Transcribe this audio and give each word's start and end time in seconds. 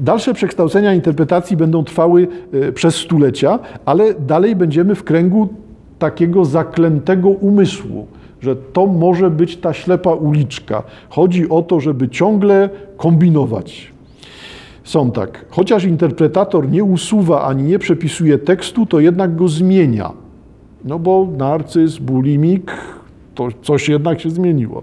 Dalsze 0.00 0.34
przekształcenia 0.34 0.94
interpretacji 0.94 1.56
będą 1.56 1.84
trwały 1.84 2.28
e, 2.52 2.72
przez 2.72 2.94
stulecia, 2.94 3.58
ale 3.84 4.14
dalej 4.14 4.56
będziemy 4.56 4.94
w 4.94 5.04
kręgu 5.04 5.48
takiego 5.98 6.44
zaklętego 6.44 7.28
umysłu, 7.28 8.06
że 8.40 8.56
to 8.56 8.86
może 8.86 9.30
być 9.30 9.56
ta 9.56 9.72
ślepa 9.72 10.14
uliczka. 10.14 10.82
Chodzi 11.08 11.48
o 11.48 11.62
to, 11.62 11.80
żeby 11.80 12.08
ciągle 12.08 12.70
kombinować. 12.96 13.92
Są 14.84 15.10
tak, 15.10 15.44
chociaż 15.50 15.84
interpretator 15.84 16.70
nie 16.70 16.84
usuwa 16.84 17.44
ani 17.44 17.62
nie 17.62 17.78
przepisuje 17.78 18.38
tekstu, 18.38 18.86
to 18.86 19.00
jednak 19.00 19.36
go 19.36 19.48
zmienia. 19.48 20.12
No 20.84 20.98
bo 20.98 21.28
narcyz, 21.38 21.98
bulimik, 21.98 22.72
to 23.34 23.48
coś 23.62 23.88
jednak 23.88 24.20
się 24.20 24.30
zmieniło. 24.30 24.82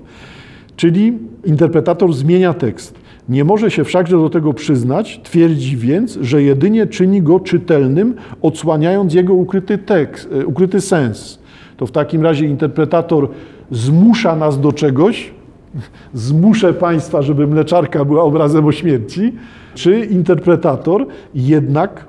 Czyli 0.75 1.17
interpretator 1.45 2.13
zmienia 2.13 2.53
tekst. 2.53 3.06
Nie 3.29 3.43
może 3.43 3.71
się 3.71 3.83
wszakże 3.83 4.17
do 4.17 4.29
tego 4.29 4.53
przyznać, 4.53 5.19
twierdzi 5.23 5.77
więc, 5.77 6.17
że 6.21 6.43
jedynie 6.43 6.87
czyni 6.87 7.21
go 7.21 7.39
czytelnym, 7.39 8.15
odsłaniając 8.41 9.13
jego 9.13 9.33
ukryty 9.33 9.77
tekst, 9.77 10.29
e, 10.41 10.45
ukryty 10.45 10.81
sens. 10.81 11.39
To 11.77 11.85
w 11.85 11.91
takim 11.91 12.23
razie 12.23 12.45
interpretator 12.45 13.29
zmusza 13.71 14.35
nas 14.35 14.61
do 14.61 14.71
czegoś, 14.71 15.31
zmuszę 16.13 16.73
Państwa, 16.73 17.21
żeby 17.21 17.47
mleczarka 17.47 18.05
była 18.05 18.23
obrazem 18.23 18.65
o 18.65 18.71
śmierci, 18.71 19.33
czy 19.75 19.99
interpretator 20.05 21.07
jednak 21.35 22.05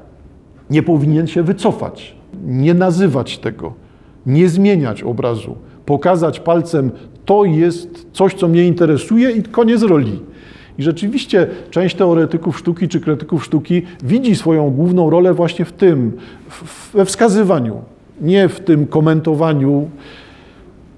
nie 0.70 0.83
powinien 0.83 1.27
się 1.27 1.42
wycofać, 1.42 2.16
nie 2.47 2.75
nazywać 2.75 3.39
tego, 3.39 3.73
nie 4.27 4.48
zmieniać 4.48 5.03
obrazu, 5.03 5.56
pokazać 5.87 6.41
palcem, 6.41 6.91
to 7.25 7.45
jest 7.45 8.06
coś, 8.12 8.34
co 8.34 8.48
mnie 8.48 8.64
interesuje 8.64 9.30
i 9.30 9.42
koniec 9.42 9.83
roli. 9.83 10.20
I 10.78 10.82
rzeczywiście 10.82 11.46
część 11.70 11.96
teoretyków 11.96 12.59
sztuki 12.59 12.88
czy 12.88 13.00
krytyków 13.00 13.45
sztuki 13.45 13.82
widzi 14.02 14.36
swoją 14.36 14.70
główną 14.70 15.10
rolę 15.10 15.34
właśnie 15.34 15.64
w 15.64 15.73
tym, 15.73 16.12
we 16.94 17.05
wskazywaniu, 17.05 17.77
nie 18.20 18.48
w 18.48 18.61
tym 18.61 18.86
komentowaniu, 18.86 19.91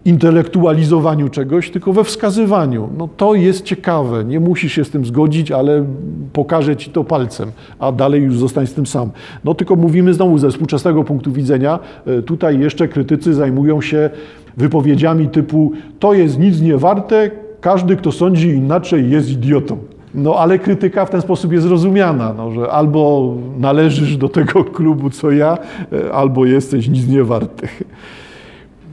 intelektualizowaniu 0.04 1.28
czegoś, 1.28 1.70
tylko 1.70 1.92
we 1.92 2.04
wskazywaniu. 2.04 2.88
No 2.98 3.08
to 3.16 3.34
jest 3.34 3.64
ciekawe, 3.64 4.24
nie 4.24 4.40
musisz 4.40 4.72
się 4.72 4.84
z 4.84 4.90
tym 4.90 5.04
zgodzić, 5.04 5.50
ale 5.50 5.84
pokażę 6.32 6.76
ci 6.76 6.90
to 6.90 7.04
palcem, 7.04 7.50
a 7.78 7.92
dalej 7.92 8.22
już 8.22 8.38
zostań 8.38 8.66
z 8.66 8.74
tym 8.74 8.86
sam. 8.86 9.10
No 9.44 9.54
tylko 9.54 9.76
mówimy 9.76 10.14
znowu 10.14 10.38
ze 10.38 10.50
współczesnego 10.50 11.04
punktu 11.04 11.32
widzenia, 11.32 11.78
e, 12.06 12.22
tutaj 12.22 12.60
jeszcze 12.60 12.88
krytycy 12.88 13.34
zajmują 13.34 13.80
się 13.80 14.10
wypowiedziami 14.56 15.28
typu 15.28 15.72
to 15.98 16.14
jest 16.14 16.38
nic 16.38 16.60
nie 16.60 16.76
warte, 16.76 17.30
każdy, 17.60 17.96
kto 17.96 18.12
sądzi 18.12 18.48
inaczej, 18.48 19.10
jest 19.10 19.30
idiotą. 19.30 19.78
No 20.14 20.34
ale 20.34 20.58
krytyka 20.58 21.06
w 21.06 21.10
ten 21.10 21.20
sposób 21.20 21.52
jest 21.52 21.66
rozumiana, 21.66 22.34
no, 22.36 22.50
że 22.50 22.70
albo 22.70 23.34
należysz 23.58 24.16
do 24.16 24.28
tego 24.28 24.64
klubu 24.64 25.10
co 25.10 25.30
ja, 25.30 25.58
e, 25.92 26.12
albo 26.12 26.46
jesteś 26.46 26.88
nic 26.88 27.08
nie 27.08 27.24
warty. 27.24 27.68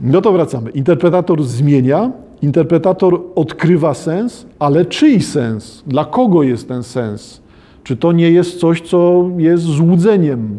No 0.02 0.22
to 0.22 0.32
wracamy. 0.32 0.70
Interpretator 0.70 1.44
zmienia, 1.44 2.12
interpretator 2.42 3.22
odkrywa 3.36 3.94
sens, 3.94 4.46
ale 4.60 4.86
czyj 4.86 5.22
sens? 5.22 5.84
Dla 5.88 6.06
kogo 6.06 6.44
jest 6.44 6.68
ten 6.68 6.84
sens? 6.84 7.42
Czy 7.84 7.98
to 7.98 8.12
nie 8.12 8.32
jest 8.32 8.60
coś, 8.60 8.82
co 8.82 9.30
jest 9.38 9.64
złudzeniem? 9.64 10.50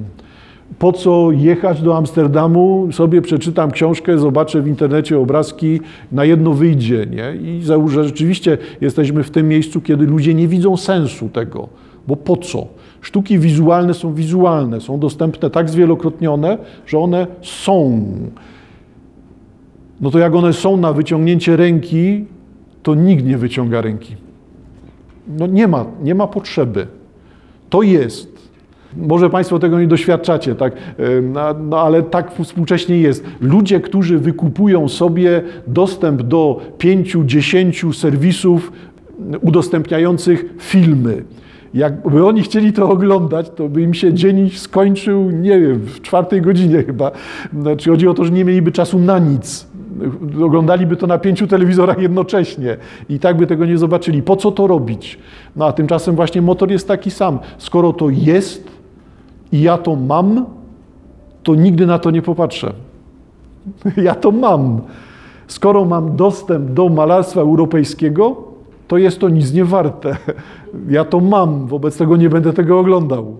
Po 0.79 0.93
co 0.93 1.31
jechać 1.33 1.83
do 1.83 1.97
Amsterdamu, 1.97 2.89
sobie 2.93 3.23
przeczytam 3.23 3.71
książkę, 3.71 4.19
zobaczę 4.19 4.63
w 4.63 4.69
internecie 4.69 5.19
obrazki, 5.19 5.81
na 6.13 6.25
jedno 6.25 6.53
wyjdzie, 6.53 7.07
nie? 7.11 7.37
I 7.43 7.63
że 7.63 8.05
rzeczywiście 8.05 8.59
jesteśmy 8.81 9.23
w 9.23 9.31
tym 9.31 9.49
miejscu, 9.49 9.81
kiedy 9.81 10.07
ludzie 10.07 10.35
nie 10.35 10.49
widzą 10.49 10.77
sensu 10.77 11.29
tego, 11.29 11.69
bo 12.07 12.17
po 12.17 12.37
co? 12.37 12.67
Sztuki 13.01 13.39
wizualne 13.39 13.95
są 13.95 14.15
wizualne, 14.15 14.81
są 14.81 14.99
dostępne 14.99 15.51
tak 15.51 15.71
zwielokrotnione, 15.71 16.59
że 16.87 16.99
one 16.99 17.27
są 17.43 18.03
no 20.01 20.11
to 20.11 20.19
jak 20.19 20.35
one 20.35 20.53
są 20.53 20.77
na 20.77 20.93
wyciągnięcie 20.93 21.57
ręki, 21.57 22.25
to 22.83 22.95
nikt 22.95 23.25
nie 23.25 23.39
wyciąga 23.39 23.81
ręki. 23.81 24.17
No 25.29 25.47
nie 25.47 25.69
ma, 25.69 25.87
nie 26.03 26.15
ma 26.15 26.27
potrzeby. 26.27 26.87
To 27.71 27.83
jest. 27.83 28.38
Może 28.97 29.31
Państwo 29.31 29.59
tego 29.59 29.81
nie 29.81 29.87
doświadczacie, 29.87 30.55
tak? 30.55 30.73
No, 31.23 31.41
no, 31.61 31.81
ale 31.81 32.03
tak 32.03 32.35
współcześnie 32.43 32.99
jest. 32.99 33.25
Ludzie, 33.41 33.81
którzy 33.81 34.19
wykupują 34.19 34.89
sobie 34.89 35.43
dostęp 35.67 36.23
do 36.23 36.61
pięciu, 36.79 37.25
dziesięciu 37.25 37.93
serwisów 37.93 38.73
udostępniających 39.41 40.45
filmy. 40.59 41.25
Jakby 41.75 42.27
oni 42.27 42.43
chcieli 42.43 42.73
to 42.73 42.91
oglądać, 42.91 43.51
to 43.51 43.69
by 43.69 43.83
im 43.83 43.95
się 43.95 44.15
dzień 44.15 44.51
skończył, 44.51 45.31
nie 45.31 45.61
wiem, 45.61 45.79
w 45.79 46.01
czwartej 46.03 46.43
godzinie 46.43 46.83
chyba. 46.83 47.11
Znaczy 47.61 47.91
chodzi 47.91 48.09
o 48.09 48.15
to, 48.15 48.25
że 48.25 48.33
nie 48.33 48.45
mieliby 48.45 48.73
czasu 48.73 48.99
na 48.99 49.19
nic 49.19 49.69
oglądaliby 50.43 50.97
to 50.97 51.07
na 51.07 51.19
pięciu 51.19 51.47
telewizorach 51.47 51.99
jednocześnie 51.99 52.77
i 53.09 53.19
tak 53.19 53.37
by 53.37 53.47
tego 53.47 53.67
nie 53.67 53.79
zobaczyli. 53.79 54.23
Po 54.23 54.37
co 54.37 54.53
to 54.53 54.67
robić? 54.67 55.19
No 55.57 55.67
a 55.67 55.73
tymczasem 55.73 56.17
właśnie 56.17 56.43
motor 56.43 56.71
jest 56.71 56.89
taki 56.89 57.11
sam. 57.11 57.39
Skoro 57.59 57.93
to 57.93 58.11
jest 58.11 58.78
i 59.53 59.61
ja 59.61 59.79
to 59.79 59.97
mam, 59.97 60.47
to 61.43 61.55
nigdy 61.55 61.87
na 61.87 61.99
to 61.99 62.11
nie 62.11 62.23
popatrzę. 62.23 62.73
Ja 63.97 64.15
to 64.15 64.31
mam. 64.31 64.81
Skoro 65.47 65.85
mam 65.85 66.17
dostęp 66.17 66.71
do 66.71 66.89
malarstwa 66.89 67.41
europejskiego, 67.41 68.37
to 68.89 68.99
jest 68.99 69.19
to 69.19 69.29
nic 69.29 69.53
nie 69.53 69.65
warte. 69.65 70.17
Ja 70.89 71.05
to 71.05 71.21
mam, 71.21 71.67
wobec 71.67 71.97
tego 71.97 72.17
nie 72.17 72.31
będę 72.31 72.53
tego 72.53 72.79
oglądał. 72.79 73.37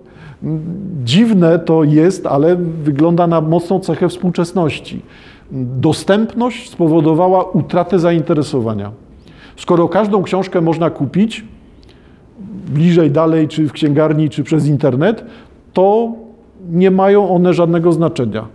Dziwne 1.03 1.59
to 1.59 1.83
jest, 1.83 2.25
ale 2.25 2.55
wygląda 2.55 3.27
na 3.27 3.41
mocną 3.41 3.79
cechę 3.79 4.09
współczesności 4.09 5.01
dostępność 5.51 6.69
spowodowała 6.69 7.43
utratę 7.43 7.99
zainteresowania. 7.99 8.91
Skoro 9.57 9.87
każdą 9.87 10.23
książkę 10.23 10.61
można 10.61 10.89
kupić 10.89 11.45
bliżej, 12.67 13.11
dalej, 13.11 13.47
czy 13.47 13.67
w 13.67 13.71
księgarni, 13.71 14.29
czy 14.29 14.43
przez 14.43 14.67
internet, 14.67 15.25
to 15.73 16.13
nie 16.71 16.91
mają 16.91 17.29
one 17.29 17.53
żadnego 17.53 17.91
znaczenia. 17.91 18.45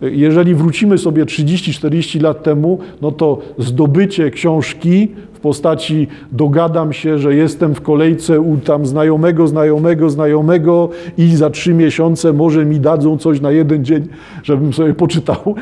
Jeżeli 0.00 0.54
wrócimy 0.54 0.98
sobie 0.98 1.24
30-40 1.24 2.22
lat 2.22 2.42
temu, 2.42 2.78
no 3.02 3.12
to 3.12 3.38
zdobycie 3.58 4.30
książki 4.30 5.08
w 5.32 5.40
postaci 5.40 6.06
dogadam 6.32 6.92
się, 6.92 7.18
że 7.18 7.34
jestem 7.34 7.74
w 7.74 7.80
kolejce 7.80 8.40
u 8.40 8.56
tam 8.56 8.86
znajomego, 8.86 9.48
znajomego, 9.48 10.10
znajomego 10.10 10.88
i 11.18 11.36
za 11.36 11.50
trzy 11.50 11.74
miesiące 11.74 12.32
może 12.32 12.64
mi 12.64 12.80
dadzą 12.80 13.18
coś 13.18 13.40
na 13.40 13.50
jeden 13.50 13.84
dzień, 13.84 14.06
żebym 14.42 14.72
sobie 14.72 14.94
poczytał, 14.94 15.54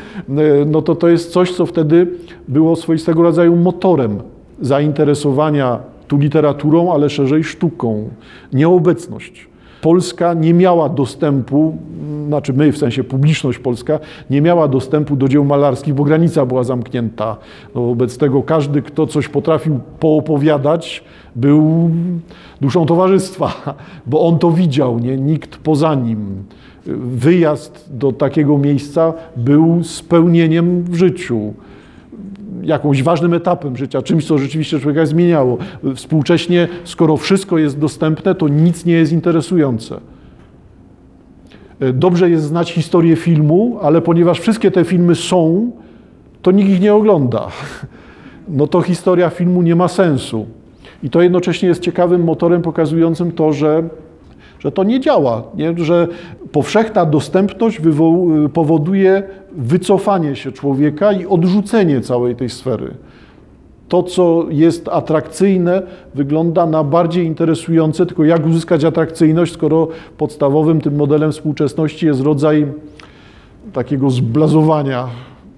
no 0.65 0.81
to 0.81 0.95
to 0.95 1.07
jest 1.07 1.31
coś, 1.31 1.51
co 1.51 1.65
wtedy 1.65 2.07
było 2.47 2.75
swoistego 2.75 3.23
rodzaju 3.23 3.55
motorem 3.55 4.19
zainteresowania 4.61 5.79
tu 6.07 6.17
literaturą, 6.17 6.93
ale 6.93 7.09
szerzej 7.09 7.43
sztuką. 7.43 8.09
Nieobecność. 8.53 9.47
Polska 9.85 10.33
nie 10.33 10.53
miała 10.53 10.89
dostępu, 10.89 11.77
znaczy 12.27 12.53
my 12.53 12.71
w 12.71 12.77
sensie 12.77 13.03
publiczność 13.03 13.59
polska, 13.59 13.99
nie 14.29 14.41
miała 14.41 14.67
dostępu 14.67 15.15
do 15.15 15.27
dzieł 15.27 15.45
malarskich, 15.45 15.93
bo 15.93 16.03
granica 16.03 16.45
była 16.45 16.63
zamknięta. 16.63 17.37
No, 17.75 17.81
wobec 17.81 18.17
tego 18.17 18.43
każdy, 18.43 18.81
kto 18.81 19.07
coś 19.07 19.27
potrafił 19.27 19.79
poopowiadać, 19.99 21.03
był 21.35 21.89
duszą 22.61 22.85
towarzystwa, 22.85 23.75
bo 24.07 24.27
on 24.27 24.39
to 24.39 24.51
widział, 24.51 24.99
nie? 24.99 25.17
nikt 25.17 25.57
poza 25.57 25.95
nim. 25.95 26.43
Wyjazd 27.15 27.89
do 27.91 28.11
takiego 28.11 28.57
miejsca 28.57 29.13
był 29.37 29.83
spełnieniem 29.83 30.83
w 30.83 30.95
życiu 30.95 31.53
jakąś 32.65 33.03
ważnym 33.03 33.33
etapem 33.33 33.77
życia, 33.77 34.01
czymś, 34.01 34.27
co 34.27 34.37
rzeczywiście 34.37 34.79
człowieka 34.79 35.05
zmieniało. 35.05 35.57
Współcześnie, 35.95 36.67
skoro 36.83 37.17
wszystko 37.17 37.57
jest 37.57 37.79
dostępne, 37.79 38.35
to 38.35 38.47
nic 38.47 38.85
nie 38.85 38.93
jest 38.93 39.11
interesujące. 39.11 39.99
E, 41.79 41.93
dobrze 41.93 42.29
jest 42.29 42.45
znać 42.45 42.71
historię 42.71 43.15
filmu, 43.15 43.77
ale 43.81 44.01
ponieważ 44.01 44.39
wszystkie 44.39 44.71
te 44.71 44.83
filmy 44.83 45.15
są, 45.15 45.71
to 46.41 46.51
nikt 46.51 46.69
ich 46.69 46.81
nie 46.81 46.93
ogląda. 46.93 47.47
No 48.47 48.67
to 48.67 48.81
historia 48.81 49.29
filmu 49.29 49.61
nie 49.61 49.75
ma 49.75 49.87
sensu. 49.87 50.45
I 51.03 51.09
to 51.09 51.21
jednocześnie 51.21 51.69
jest 51.69 51.81
ciekawym 51.81 52.23
motorem 52.23 52.61
pokazującym 52.61 53.31
to, 53.31 53.53
że 53.53 53.83
że 54.65 54.71
to 54.71 54.83
nie 54.83 54.99
działa, 54.99 55.43
nie? 55.55 55.73
że 55.77 56.07
powszechna 56.51 57.05
dostępność 57.05 57.81
powoduje 58.53 59.23
wycofanie 59.57 60.35
się 60.35 60.51
człowieka 60.51 61.11
i 61.11 61.25
odrzucenie 61.25 62.01
całej 62.01 62.35
tej 62.35 62.49
sfery. 62.49 62.93
To, 63.89 64.03
co 64.03 64.45
jest 64.49 64.87
atrakcyjne, 64.87 65.81
wygląda 66.15 66.65
na 66.65 66.83
bardziej 66.83 67.25
interesujące, 67.25 68.05
tylko 68.05 68.23
jak 68.23 68.45
uzyskać 68.45 68.83
atrakcyjność, 68.83 69.53
skoro 69.53 69.87
podstawowym 70.17 70.81
tym 70.81 70.95
modelem 70.95 71.31
współczesności 71.31 72.05
jest 72.05 72.21
rodzaj 72.21 72.67
takiego 73.73 74.09
zblazowania. 74.09 75.07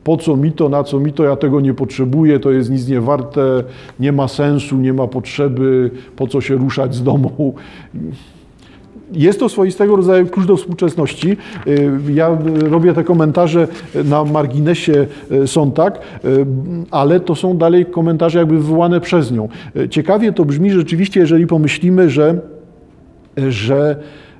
Po 0.03 0.17
co 0.17 0.35
mi 0.35 0.51
to, 0.51 0.69
na 0.69 0.83
co 0.83 0.99
mi 0.99 1.13
to, 1.13 1.23
ja 1.23 1.35
tego 1.35 1.61
nie 1.61 1.73
potrzebuję, 1.73 2.39
to 2.39 2.51
jest 2.51 2.69
nic 2.69 2.87
nie 2.87 3.01
warte, 3.01 3.63
nie 3.99 4.11
ma 4.11 4.27
sensu, 4.27 4.77
nie 4.77 4.93
ma 4.93 5.07
potrzeby, 5.07 5.91
po 6.15 6.27
co 6.27 6.41
się 6.41 6.55
ruszać 6.55 6.95
z 6.95 7.03
domu. 7.03 7.55
Jest 9.11 9.39
to 9.39 9.49
swoistego 9.49 9.95
rodzaju 9.95 10.27
klucz 10.27 10.45
do 10.47 10.57
współczesności. 10.57 11.37
Y, 11.67 11.91
Ja 12.13 12.37
robię 12.69 12.93
te 12.93 13.03
komentarze 13.03 13.67
na 14.05 14.23
marginesie 14.23 15.07
y, 15.31 15.47
są 15.47 15.71
tak, 15.71 15.99
y, 16.25 16.45
ale 16.91 17.19
to 17.19 17.35
są 17.35 17.57
dalej 17.57 17.85
komentarze 17.85 18.39
jakby 18.39 18.57
wywołane 18.57 19.01
przez 19.01 19.31
nią. 19.31 19.49
Ciekawie 19.89 20.33
to 20.33 20.45
brzmi 20.45 20.71
rzeczywiście, 20.71 21.19
jeżeli 21.19 21.47
pomyślimy, 21.47 22.09
że, 22.09 22.39
że 23.47 23.95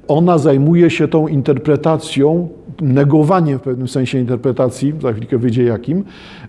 ona 0.08 0.38
zajmuje 0.38 0.90
się 0.90 1.08
tą 1.08 1.28
interpretacją, 1.28 2.50
negowaniem 2.82 3.60
w 3.60 3.62
pewnym 3.62 3.88
sensie 3.88 4.20
interpretacji, 4.20 4.94
za 5.02 5.14
chwilkę 5.14 5.38
wyjdzie 5.38 5.64
jakim, 5.64 6.04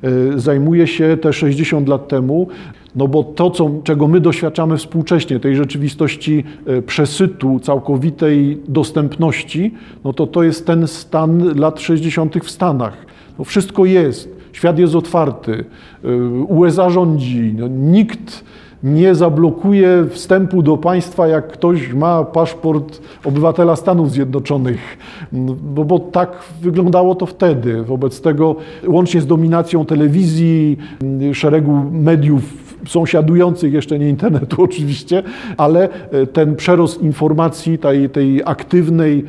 y, 0.05 0.41
zajmuje 0.41 0.87
się 0.87 1.17
te 1.21 1.33
60 1.33 1.89
lat 1.89 2.09
temu, 2.09 2.49
no 2.97 3.09
bo 3.09 3.25
to, 3.25 3.51
co, 3.51 3.71
czego 3.85 4.09
my 4.09 4.21
doświadczamy 4.21 4.77
współcześnie, 4.77 5.41
tej 5.41 5.57
rzeczywistości 5.57 6.45
y, 6.69 6.83
przesytu, 6.83 7.61
całkowitej 7.61 8.63
dostępności, 8.69 9.75
no 10.05 10.13
to 10.13 10.27
to 10.27 10.43
jest 10.43 10.67
ten 10.67 10.89
stan 10.89 11.59
lat 11.59 11.81
60. 11.81 12.45
w 12.45 12.51
Stanach. 12.51 13.07
No 13.39 13.45
wszystko 13.45 13.85
jest, 13.85 14.37
świat 14.53 14.79
jest 14.79 14.95
otwarty, 14.95 15.65
y, 16.05 16.25
USA 16.49 16.91
rządzi, 16.91 17.55
no 17.59 17.69
nikt 17.69 18.45
nie 18.83 19.15
zablokuje 19.15 20.07
wstępu 20.11 20.63
do 20.63 20.77
państwa, 20.77 21.29
jak 21.29 21.49
ktoś 21.49 21.93
ma 21.93 22.25
paszport 22.25 23.01
obywatela 23.25 23.77
Stanów 23.77 24.11
Zjednoczonych, 24.11 24.99
No, 25.33 25.57
bo, 25.63 25.85
bo 25.85 25.99
tak 25.99 26.33
wyglądało 26.61 27.15
to 27.15 27.27
wtedy. 27.27 27.83
Wobec 27.83 28.21
tego, 28.21 28.57
łącznie 28.87 29.21
z 29.21 29.27
dominacją 29.27 29.87
telewizji, 29.87 30.77
m, 31.03 31.35
szeregu 31.35 31.85
mediów 31.93 32.43
sąsiadujących, 32.87 33.73
jeszcze 33.73 33.99
nie 33.99 34.09
internetu 34.09 34.63
oczywiście, 34.69 35.23
ale 35.57 35.89
e, 36.11 36.27
ten 36.27 36.57
przerost 36.57 37.03
informacji, 37.03 37.79
tej, 37.79 38.11
tej 38.11 38.43
aktywnej, 38.45 39.25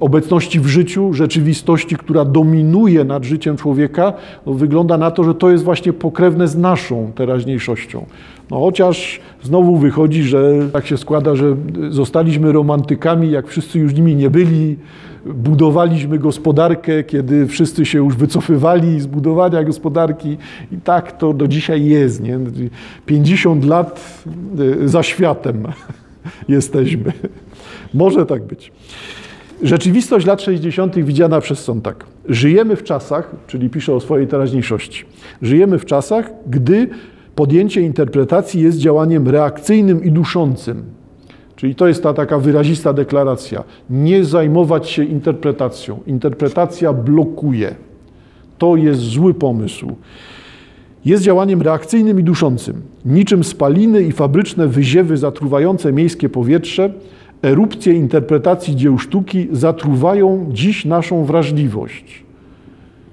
obecności 0.00 0.60
w 0.60 0.66
życiu, 0.66 1.12
rzeczywistości, 1.12 1.96
która 1.96 2.24
dominuje 2.24 3.04
nad 3.04 3.24
życiem 3.24 3.56
człowieka, 3.56 4.12
no 4.46 4.54
wygląda 4.54 4.98
na 4.98 5.10
to, 5.10 5.24
że 5.24 5.34
to 5.34 5.50
jest 5.50 5.64
właśnie 5.64 5.92
pokrewne 5.92 6.48
z 6.48 6.56
naszą 6.56 7.12
teraźniejszością. 7.14 8.06
No 8.50 8.60
chociaż 8.60 9.20
znowu 9.42 9.76
wychodzi, 9.76 10.22
że 10.22 10.68
tak 10.72 10.86
się 10.86 10.96
składa, 10.96 11.36
że 11.36 11.56
zostaliśmy 11.90 12.52
romantykami, 12.52 13.30
jak 13.30 13.48
wszyscy 13.48 13.78
już 13.78 13.94
nimi 13.94 14.16
nie 14.16 14.30
byli. 14.30 14.76
Budowaliśmy 15.26 16.18
gospodarkę, 16.18 17.04
kiedy 17.04 17.46
wszyscy 17.46 17.86
się 17.86 17.98
już 17.98 18.16
wycofywali 18.16 19.00
z 19.00 19.06
budowania 19.06 19.64
gospodarki 19.64 20.36
i 20.72 20.76
tak 20.76 21.18
to 21.18 21.32
do 21.32 21.48
dzisiaj 21.48 21.84
jest. 21.84 22.22
Nie? 22.22 22.38
50 23.06 23.64
lat 23.64 24.24
y, 24.60 24.88
za 24.88 25.02
światem 25.02 25.62
jesteśmy. 26.48 27.12
Może 27.94 28.26
tak 28.26 28.42
być. 28.44 28.72
Rzeczywistość 29.62 30.26
lat 30.26 30.42
60. 30.42 30.96
widziana 30.96 31.40
przez 31.40 31.58
są 31.58 31.80
tak. 31.80 32.04
Żyjemy 32.28 32.76
w 32.76 32.84
czasach, 32.84 33.30
czyli 33.46 33.70
pisze 33.70 33.94
o 33.94 34.00
swojej 34.00 34.26
teraźniejszości, 34.26 35.04
żyjemy 35.42 35.78
w 35.78 35.84
czasach, 35.84 36.30
gdy 36.46 36.88
podjęcie 37.40 37.80
interpretacji 37.80 38.62
jest 38.62 38.78
działaniem 38.78 39.28
reakcyjnym 39.28 40.04
i 40.04 40.12
duszącym. 40.12 40.82
Czyli 41.56 41.74
to 41.74 41.88
jest 41.88 42.02
ta 42.02 42.14
taka 42.14 42.38
wyrazista 42.38 42.92
deklaracja. 42.92 43.64
Nie 43.90 44.24
zajmować 44.24 44.88
się 44.88 45.04
interpretacją. 45.04 46.00
Interpretacja 46.06 46.92
blokuje. 46.92 47.74
To 48.58 48.76
jest 48.76 49.00
zły 49.00 49.34
pomysł. 49.34 49.96
Jest 51.04 51.22
działaniem 51.22 51.62
reakcyjnym 51.62 52.20
i 52.20 52.22
duszącym. 52.22 52.82
Niczym 53.04 53.44
spaliny 53.44 54.02
i 54.02 54.12
fabryczne 54.12 54.66
wyziewy 54.68 55.16
zatruwające 55.16 55.92
miejskie 55.92 56.28
powietrze, 56.28 56.92
erupcje 57.42 57.92
interpretacji 57.92 58.76
dzieł 58.76 58.98
sztuki 58.98 59.48
zatruwają 59.52 60.46
dziś 60.52 60.84
naszą 60.84 61.24
wrażliwość. 61.24 62.29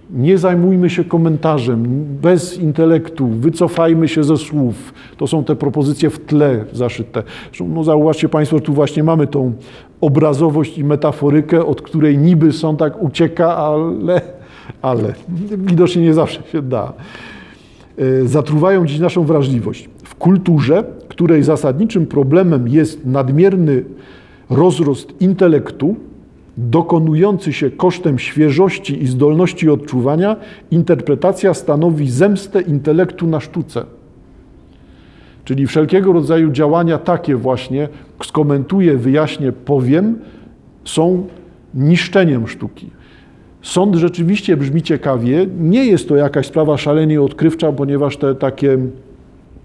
Nie 0.09 0.37
zajmujmy 0.37 0.89
się 0.89 1.03
komentarzem, 1.03 2.05
bez 2.21 2.57
intelektu, 2.57 3.27
wycofajmy 3.27 4.07
się 4.07 4.23
ze 4.23 4.37
słów. 4.37 4.93
To 5.17 5.27
są 5.27 5.43
te 5.43 5.55
propozycje 5.55 6.09
w 6.09 6.19
tle 6.19 6.65
zaszyte. 6.73 7.23
No, 7.59 7.83
zauważcie 7.83 8.29
Państwo, 8.29 8.59
tu 8.59 8.73
właśnie 8.73 9.03
mamy 9.03 9.27
tą 9.27 9.53
obrazowość 10.01 10.77
i 10.77 10.83
metaforykę, 10.83 11.65
od 11.65 11.81
której 11.81 12.17
niby 12.17 12.51
są 12.51 12.77
tak 12.77 13.03
ucieka, 13.03 13.57
ale, 13.57 14.21
ale 14.81 15.13
widocznie 15.57 16.01
nie 16.01 16.13
zawsze 16.13 16.43
się 16.51 16.61
da. 16.61 16.93
E, 17.97 18.27
Zatruwają 18.27 18.85
dziś 18.85 18.99
naszą 18.99 19.23
wrażliwość. 19.23 19.89
W 20.03 20.15
kulturze, 20.15 20.83
której 21.07 21.43
zasadniczym 21.43 22.05
problemem 22.05 22.67
jest 22.67 23.05
nadmierny 23.05 23.83
rozrost 24.49 25.21
intelektu, 25.21 25.95
dokonujący 26.57 27.53
się 27.53 27.71
kosztem 27.71 28.19
świeżości 28.19 29.03
i 29.03 29.07
zdolności 29.07 29.69
odczuwania, 29.69 30.35
interpretacja 30.71 31.53
stanowi 31.53 32.09
zemstę 32.09 32.61
intelektu 32.61 33.27
na 33.27 33.39
sztuce. 33.39 33.85
Czyli 35.45 35.67
wszelkiego 35.67 36.13
rodzaju 36.13 36.51
działania 36.51 36.97
takie 36.97 37.35
właśnie, 37.35 37.89
skomentuję, 38.23 38.97
wyjaśnię, 38.97 39.51
powiem, 39.51 40.19
są 40.85 41.27
niszczeniem 41.73 42.47
sztuki. 42.47 42.89
Sąd 43.61 43.95
rzeczywiście 43.95 44.57
brzmi 44.57 44.81
ciekawie. 44.81 45.47
Nie 45.59 45.85
jest 45.85 46.09
to 46.09 46.15
jakaś 46.15 46.45
sprawa 46.45 46.77
szalenie 46.77 47.21
odkrywcza, 47.21 47.71
ponieważ 47.71 48.17
te 48.17 48.35
takie 48.35 48.77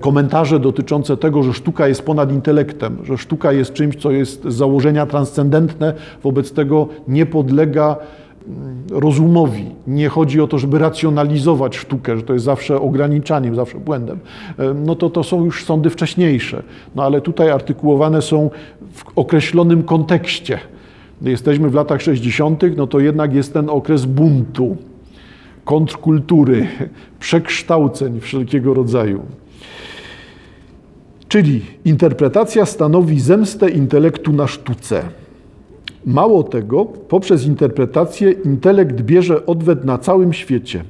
komentarze 0.02 0.60
dotyczące 0.60 1.16
tego, 1.16 1.42
że 1.42 1.52
sztuka 1.52 1.88
jest 1.88 2.02
ponad 2.02 2.32
intelektem, 2.32 2.98
że 3.04 3.18
sztuka 3.18 3.52
jest 3.52 3.72
czymś, 3.72 3.96
co 3.96 4.10
jest 4.10 4.44
z 4.44 4.54
założenia 4.54 5.06
transcendentne, 5.06 5.94
wobec 6.22 6.52
tego 6.52 6.88
nie 7.08 7.26
podlega 7.26 7.96
mm, 8.48 8.82
rozumowi. 8.90 9.66
Nie 9.86 10.08
chodzi 10.08 10.40
o 10.40 10.46
to, 10.46 10.58
żeby 10.58 10.78
racjonalizować 10.78 11.76
sztukę, 11.76 12.16
że 12.16 12.22
to 12.22 12.32
jest 12.32 12.44
zawsze 12.44 12.80
ograniczaniem, 12.80 13.54
zawsze 13.54 13.78
błędem. 13.78 14.18
No 14.74 14.94
to 14.94 15.10
to 15.10 15.22
są 15.22 15.44
już 15.44 15.64
sądy 15.64 15.90
wcześniejsze. 15.90 16.62
No 16.94 17.02
ale 17.02 17.20
tutaj 17.20 17.50
artykułowane 17.50 18.22
są 18.22 18.50
w 18.92 19.04
określonym 19.16 19.82
kontekście. 19.82 20.58
Jesteśmy 21.22 21.70
w 21.70 21.74
latach 21.74 22.02
60., 22.02 22.62
no 22.76 22.86
to 22.86 23.00
jednak 23.00 23.34
jest 23.34 23.52
ten 23.52 23.70
okres 23.70 24.04
buntu, 24.04 24.76
kontrkultury, 25.64 26.66
przekształceń 27.20 28.20
wszelkiego 28.20 28.74
rodzaju. 28.74 29.22
Czyli 31.32 31.62
interpretacja 31.84 32.66
stanowi 32.66 33.20
zemstę 33.20 33.70
intelektu 33.70 34.32
na 34.32 34.46
sztuce. 34.46 35.02
Mało 36.06 36.42
tego, 36.42 36.84
poprzez 36.84 37.46
interpretację 37.46 38.30
intelekt 38.30 39.00
bierze 39.00 39.46
odwet 39.46 39.84
na 39.84 39.98
całym 39.98 40.32
świecie. 40.32 40.84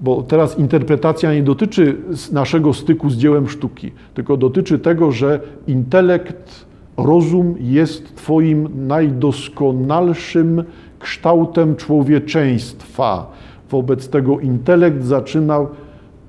Bo 0.00 0.22
teraz 0.22 0.58
interpretacja 0.58 1.34
nie 1.34 1.42
dotyczy 1.42 1.96
naszego 2.32 2.74
styku 2.74 3.10
z 3.10 3.16
dziełem 3.16 3.48
sztuki, 3.48 3.92
tylko 4.14 4.36
dotyczy 4.36 4.78
tego, 4.78 5.12
że 5.12 5.40
intelekt, 5.66 6.66
rozum 6.96 7.54
jest 7.60 8.16
Twoim 8.16 8.86
najdoskonalszym 8.86 10.64
kształtem 10.98 11.76
człowieczeństwa. 11.76 13.32
Wobec 13.70 14.08
tego 14.08 14.40
intelekt 14.40 15.04
zaczyna 15.04 15.66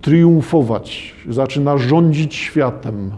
triumfować, 0.01 1.15
zaczyna 1.29 1.77
rządzić 1.77 2.35
światem. 2.35 3.11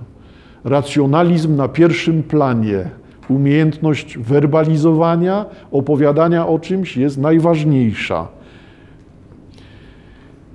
Racjonalizm 0.63 1.55
na 1.55 1.67
pierwszym 1.67 2.23
planie, 2.23 2.89
umiejętność 3.29 4.17
werbalizowania, 4.17 5.45
opowiadania 5.71 6.47
o 6.47 6.59
czymś 6.59 6.97
jest 6.97 7.17
najważniejsza. 7.17 8.27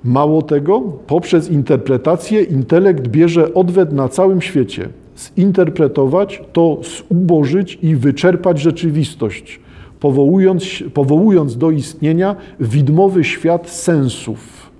Mało 0.03 0.41
tego, 0.41 0.81
poprzez 0.81 1.51
interpretację 1.51 2.43
intelekt 2.43 3.07
bierze 3.07 3.53
odwet 3.53 3.93
na 3.93 4.09
całym 4.09 4.41
świecie. 4.41 4.89
Zinterpretować 5.37 6.41
to 6.53 6.77
zubożyć 7.09 7.79
i 7.81 7.95
wyczerpać 7.95 8.59
rzeczywistość, 8.59 9.59
powołując, 9.99 10.63
powołując 10.93 11.57
do 11.57 11.71
istnienia 11.71 12.35
widmowy 12.59 13.23
świat 13.23 13.69
sensów, 13.69 14.71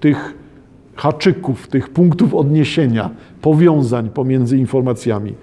tych 0.00 0.43
haczyków, 1.04 1.68
tych 1.68 1.88
punktów 1.88 2.34
odniesienia, 2.34 3.10
powiązań 3.40 4.10
pomiędzy 4.10 4.58
informacjami. 4.58 5.34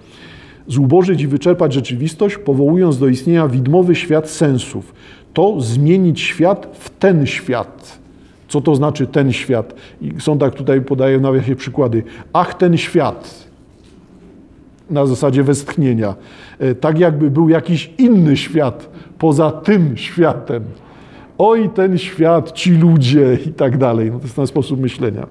Zubożyć 0.66 1.22
i 1.22 1.26
wyczerpać 1.26 1.72
rzeczywistość, 1.72 2.38
powołując 2.38 2.98
do 2.98 3.08
istnienia 3.08 3.48
widmowy 3.48 3.94
świat 3.94 4.30
sensów. 4.30 4.94
To 5.34 5.60
zmienić 5.60 6.20
świat 6.20 6.76
w 6.78 6.90
ten 6.90 7.26
świat. 7.26 7.98
Co 8.48 8.60
to 8.60 8.74
znaczy 8.74 9.06
ten 9.06 9.32
świat? 9.32 9.74
I 10.00 10.12
tak 10.40 10.54
tutaj 10.54 10.80
podaję 10.80 11.18
w 11.18 11.22
nawiasie 11.22 11.56
przykłady. 11.56 12.02
Ach, 12.32 12.54
ten 12.54 12.76
świat. 12.76 13.48
Na 14.90 15.06
zasadzie 15.06 15.42
westchnienia. 15.42 16.14
E, 16.58 16.74
Tak 16.74 16.98
jakby 16.98 17.30
był 17.30 17.48
jakiś 17.48 17.90
inny 17.98 18.36
świat 18.36 18.88
poza 19.18 19.50
tym 19.50 19.96
światem. 19.96 20.62
Oj, 21.38 21.70
ten 21.74 21.98
świat, 21.98 22.52
ci 22.52 22.70
ludzie 22.70 23.38
i 23.46 23.52
tak 23.52 23.78
dalej. 23.78 24.10
No 24.10 24.18
to 24.18 24.22
jest 24.24 24.36
ten 24.36 24.46
sposób 24.46 24.80
myślenia. 24.80 25.26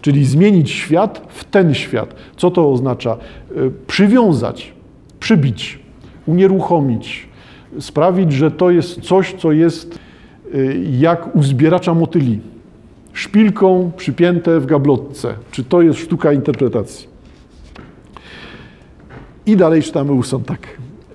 Czyli 0.00 0.24
zmienić 0.24 0.70
świat 0.70 1.26
w 1.28 1.44
ten 1.44 1.74
świat. 1.74 2.14
Co 2.36 2.50
to 2.50 2.70
oznacza? 2.72 3.12
E, 3.12 3.54
Przywiązać, 3.86 4.72
przybić, 5.20 5.78
unieruchomić, 6.26 7.28
sprawić, 7.80 8.32
że 8.32 8.50
to 8.50 8.70
jest 8.70 9.00
coś, 9.00 9.34
co 9.34 9.52
jest 9.52 9.98
y, 10.54 10.84
jak 10.98 11.36
u 11.36 11.42
zbieracza 11.42 11.94
motyli. 11.94 12.40
Szpilką 13.12 13.92
przypięte 13.96 14.60
w 14.60 14.66
gablotce. 14.66 15.34
Czy 15.50 15.64
to 15.64 15.82
jest 15.82 15.98
sztuka 15.98 16.32
interpretacji? 16.32 17.08
I 19.46 19.56
dalej 19.56 19.82
czytamy 19.82 20.12
u 20.12 20.22
Sontag. 20.22 20.66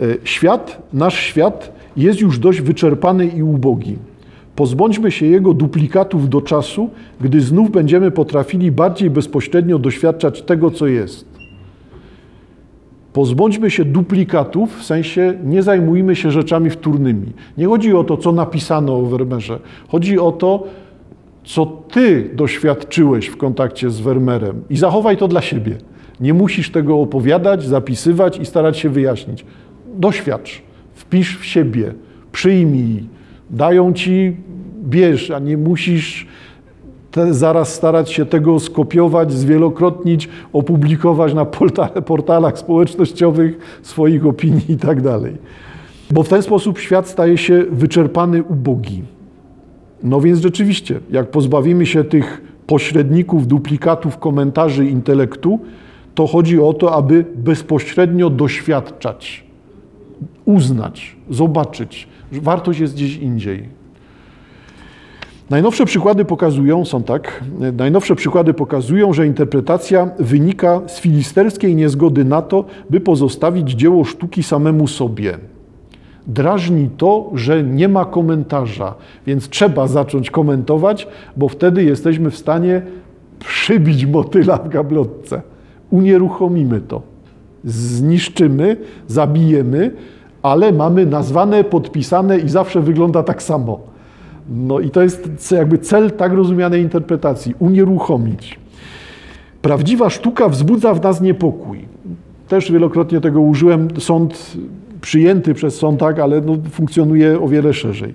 Y, 0.02 0.18
Świat, 0.24 0.82
nasz 0.94 1.20
świat 1.20 1.72
jest 1.98 2.20
już 2.20 2.40
dość 2.40 2.62
wyczerpany 2.62 3.28
i 3.28 3.44
ubogi. 3.44 3.98
Pozbądźmy 4.58 5.12
się 5.12 5.26
jego 5.26 5.54
duplikatów 5.54 6.30
do 6.30 6.42
czasu, 6.42 6.90
gdy 7.22 7.42
znów 7.42 7.72
będziemy 7.72 8.12
potrafili 8.12 8.72
bardziej 8.72 9.10
bezpośrednio 9.10 9.80
doświadczać 9.80 10.42
tego, 10.42 10.72
co 10.72 10.88
jest. 10.88 11.26
Pozbądźmy 13.14 13.72
się 13.72 13.86
duplikatów, 13.86 14.80
w 14.80 14.84
sensie 14.84 15.34
nie 15.44 15.64
zajmujmy 15.64 16.16
się 16.16 16.32
rzeczami 16.32 16.70
wtórnymi. 16.70 17.28
Nie 17.58 17.68
chodzi 17.68 17.94
o 17.94 18.04
to, 18.04 18.18
co 18.18 18.32
napisano 18.32 18.98
o 18.98 19.06
Wermerze. 19.06 19.60
Chodzi 19.88 20.20
o 20.20 20.32
to, 20.32 20.64
co 21.44 21.66
ty 21.66 22.30
doświadczyłeś 22.34 23.28
w 23.28 23.38
kontakcie 23.38 23.90
z 23.90 24.00
Wermerem 24.00 24.62
i 24.70 24.78
zachowaj 24.78 25.18
to 25.18 25.28
dla 25.28 25.42
siebie. 25.42 25.78
Nie 26.20 26.34
musisz 26.34 26.72
tego 26.72 27.00
opowiadać, 27.00 27.64
zapisywać 27.64 28.40
i 28.40 28.46
starać 28.46 28.78
się 28.78 28.90
wyjaśnić. 28.90 29.46
Doświadcz, 29.96 30.62
wpisz 30.94 31.38
w 31.38 31.46
siebie, 31.46 31.94
przyjmij, 32.32 33.17
dają 33.50 33.94
ci, 33.94 34.38
bierz, 34.84 35.32
a 35.32 35.40
nie 35.40 35.58
musisz 35.58 36.28
te, 37.12 37.34
zaraz 37.34 37.74
starać 37.74 38.12
się 38.12 38.26
tego 38.26 38.60
skopiować, 38.60 39.34
zwielokrotnić, 39.34 40.30
opublikować 40.54 41.34
na 41.34 41.46
portalach 42.06 42.60
społecznościowych 42.60 43.80
swoich 43.82 44.26
opinii 44.26 44.72
i 44.72 44.78
tak 44.78 45.02
dalej. 45.02 45.34
Bo 46.12 46.24
w 46.24 46.30
ten 46.30 46.42
sposób 46.42 46.80
świat 46.80 47.08
staje 47.08 47.38
się 47.38 47.66
wyczerpany, 47.72 48.44
ubogi. 48.44 49.04
No 50.04 50.22
więc 50.22 50.40
rzeczywiście, 50.40 51.00
jak 51.12 51.32
pozbawimy 51.32 51.86
się 51.86 52.04
tych 52.04 52.42
pośredników, 52.68 53.48
duplikatów, 53.48 54.18
komentarzy 54.18 54.86
intelektu, 54.86 55.60
to 56.16 56.28
chodzi 56.28 56.60
o 56.60 56.74
to, 56.74 56.96
aby 56.96 57.26
bezpośrednio 57.36 58.30
doświadczać, 58.30 59.44
uznać, 60.46 61.16
zobaczyć. 61.30 62.08
Wartość 62.32 62.80
jest 62.80 62.94
gdzieś 62.94 63.18
indziej. 63.18 63.70
Najnowsze 65.50 65.86
przykłady 65.86 66.26
pokazują, 66.26 66.86
są 66.86 67.04
tak, 67.04 67.44
najnowsze 67.78 68.16
przykłady 68.16 68.54
pokazują, 68.54 69.14
że 69.14 69.28
interpretacja 69.28 70.10
wynika 70.20 70.82
z 70.88 71.00
filisterskiej 71.00 71.76
niezgody 71.76 72.26
na 72.26 72.42
to, 72.42 72.66
by 72.90 73.00
pozostawić 73.00 73.70
dzieło 73.72 74.04
sztuki 74.04 74.44
samemu 74.44 74.88
sobie. 74.88 75.38
Drażni 76.28 76.90
to, 76.98 77.32
że 77.34 77.64
nie 77.64 77.90
ma 77.90 78.06
komentarza, 78.06 78.96
więc 79.28 79.50
trzeba 79.50 79.88
zacząć 79.88 80.32
komentować, 80.32 81.08
bo 81.38 81.50
wtedy 81.50 81.84
jesteśmy 81.84 82.32
w 82.32 82.38
stanie 82.38 82.82
przybić 83.40 84.06
motyla 84.06 84.58
w 84.58 84.70
gablotce. 84.70 85.42
Unieruchomimy 85.90 86.82
to. 86.82 87.02
Zniszczymy, 87.64 88.78
zabijemy, 89.08 89.92
ale 90.42 90.72
mamy 90.72 91.06
nazwane, 91.06 91.64
podpisane 91.64 92.40
i 92.40 92.50
zawsze 92.50 92.82
wygląda 92.82 93.24
tak 93.24 93.44
samo. 93.44 93.80
No 94.50 94.80
i 94.80 94.90
to 94.90 95.02
jest 95.02 95.52
jakby 95.52 95.78
cel 95.78 96.12
tak 96.12 96.34
rozumianej 96.34 96.82
interpretacji 96.82 97.56
unieruchomić. 97.60 98.60
Prawdziwa 99.62 100.10
sztuka 100.10 100.50
wzbudza 100.50 100.94
w 100.94 101.04
nas 101.04 101.22
niepokój. 101.22 101.86
Też 102.48 102.72
wielokrotnie 102.72 103.22
tego 103.22 103.42
użyłem. 103.42 103.88
Sąd 104.00 104.58
przyjęty 105.02 105.54
przez 105.54 105.76
sąd, 105.76 106.00
tak, 106.00 106.20
ale 106.20 106.42
no, 106.42 106.58
funkcjonuje 106.72 107.42
o 107.42 107.48
wiele 107.48 107.74
szerzej. 107.74 108.14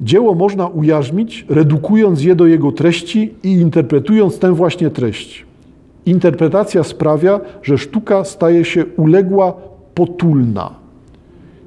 Dzieło 0.00 0.34
można 0.34 0.66
ujarzmić, 0.66 1.46
redukując 1.48 2.22
je 2.24 2.34
do 2.34 2.46
jego 2.46 2.72
treści 2.72 3.34
i 3.42 3.52
interpretując 3.52 4.38
tę 4.38 4.52
właśnie 4.52 4.90
treść. 4.90 5.46
Interpretacja 6.06 6.82
sprawia, 6.82 7.40
że 7.62 7.78
sztuka 7.78 8.24
staje 8.24 8.64
się 8.64 8.84
uległa, 8.96 9.54
potulna. 9.94 10.70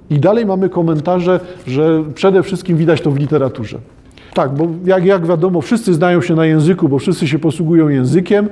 I 0.10 0.20
dalej 0.20 0.46
mamy 0.46 0.70
komentarze, 0.70 1.40
że 1.68 2.04
przede 2.16 2.44
wszystkim 2.44 2.78
widać 2.78 3.02
to 3.02 3.12
w 3.12 3.18
literaturze. 3.18 3.78
Tak, 4.34 4.56
bo 4.56 4.68
jak, 4.86 5.06
jak 5.06 5.26
wiadomo, 5.26 5.62
wszyscy 5.62 5.94
znają 5.94 6.22
się 6.22 6.36
na 6.36 6.46
języku, 6.46 6.90
bo 6.90 7.00
wszyscy 7.00 7.28
się 7.28 7.40
posługują 7.40 7.90
językiem. 7.90 8.50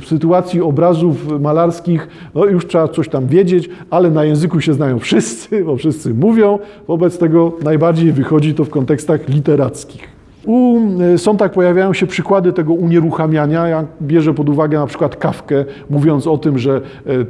W 0.00 0.04
sytuacji 0.06 0.60
obrazów 0.60 1.40
malarskich 1.40 2.08
no 2.34 2.44
już 2.44 2.66
trzeba 2.66 2.88
coś 2.88 3.08
tam 3.08 3.26
wiedzieć, 3.26 3.70
ale 3.90 4.10
na 4.10 4.24
języku 4.24 4.60
się 4.60 4.74
znają 4.74 4.98
wszyscy, 4.98 5.64
bo 5.64 5.76
wszyscy 5.76 6.14
mówią. 6.14 6.58
Wobec 6.88 7.18
tego 7.18 7.52
najbardziej 7.64 8.12
wychodzi 8.12 8.54
to 8.54 8.64
w 8.64 8.70
kontekstach 8.70 9.28
literackich. 9.28 10.21
U 10.46 10.80
Sontag 11.16 11.52
pojawiają 11.52 11.92
się 11.92 12.06
przykłady 12.06 12.52
tego 12.52 12.72
unieruchamiania. 12.72 13.68
Ja 13.68 13.84
bierze 14.02 14.34
pod 14.34 14.48
uwagę 14.48 14.78
na 14.78 14.86
przykład 14.86 15.16
Kawkę, 15.16 15.64
mówiąc 15.90 16.26
o 16.26 16.38
tym, 16.38 16.58
że 16.58 16.80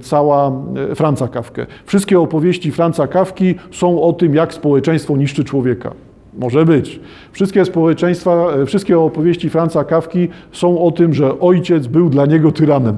cała 0.00 0.52
Franca 0.95 1.28
Kawkę. 1.28 1.66
Wszystkie 1.87 2.21
opowieści 2.21 2.71
Franca 2.71 3.07
Kawki 3.07 3.54
są 3.71 4.02
o 4.02 4.12
tym, 4.12 4.35
jak 4.35 4.54
społeczeństwo 4.54 5.16
niszczy 5.16 5.45
człowieka. 5.45 5.92
Może 6.38 6.64
być. 6.64 7.00
Wszystkie 7.33 7.64
społeczeństwa, 7.64 8.47
wszystkie 8.66 8.99
opowieści 8.99 9.50
Franca 9.50 9.85
Kawki 9.85 10.28
są 10.52 10.83
o 10.83 10.90
tym, 10.90 11.14
że 11.14 11.40
ojciec 11.40 11.87
był 11.87 12.11
dla 12.11 12.26
niego 12.26 12.52
tyranem. 12.52 12.97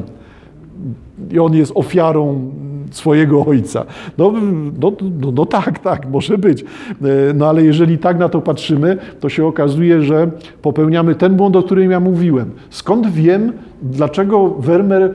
I 1.31 1.39
on 1.39 1.55
jest 1.55 1.73
ofiarą 1.75 2.51
swojego 2.97 3.47
ojca. 3.47 3.85
No, 4.19 4.33
no, 4.81 4.93
no, 5.21 5.33
no, 5.33 5.47
tak, 5.47 5.79
tak, 5.79 6.11
może 6.11 6.39
być. 6.39 6.65
No 7.35 7.49
ale 7.49 7.65
jeżeli 7.65 7.99
tak 7.99 8.19
na 8.19 8.29
to 8.29 8.41
patrzymy, 8.41 8.99
to 9.21 9.29
się 9.29 9.47
okazuje, 9.47 10.03
że 10.03 10.31
popełniamy 10.63 11.15
ten 11.15 11.37
błąd, 11.37 11.57
o 11.57 11.63
którym 11.63 11.91
ja 11.91 12.01
mówiłem. 12.01 12.51
Skąd 12.71 13.07
wiem, 13.07 13.53
dlaczego 13.83 14.49
Wermer, 14.49 15.15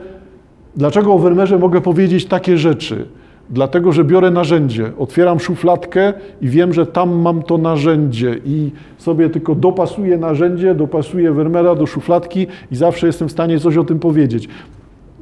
dlaczego 0.76 1.14
o 1.14 1.18
Wermerze 1.18 1.58
mogę 1.58 1.80
powiedzieć 1.80 2.26
takie 2.26 2.58
rzeczy? 2.58 3.06
Dlatego, 3.50 3.92
że 3.92 4.04
biorę 4.04 4.30
narzędzie, 4.30 4.92
otwieram 4.98 5.40
szufladkę 5.40 6.12
i 6.40 6.48
wiem, 6.48 6.72
że 6.72 6.86
tam 6.86 7.20
mam 7.20 7.42
to 7.42 7.58
narzędzie 7.58 8.36
i 8.44 8.70
sobie 8.98 9.30
tylko 9.30 9.54
dopasuję 9.54 10.18
narzędzie, 10.18 10.74
dopasuję 10.74 11.32
Wermera 11.32 11.74
do 11.74 11.86
szufladki 11.86 12.46
i 12.70 12.76
zawsze 12.76 13.06
jestem 13.06 13.28
w 13.28 13.32
stanie 13.32 13.58
coś 13.58 13.76
o 13.76 13.84
tym 13.84 13.98
powiedzieć. 13.98 14.48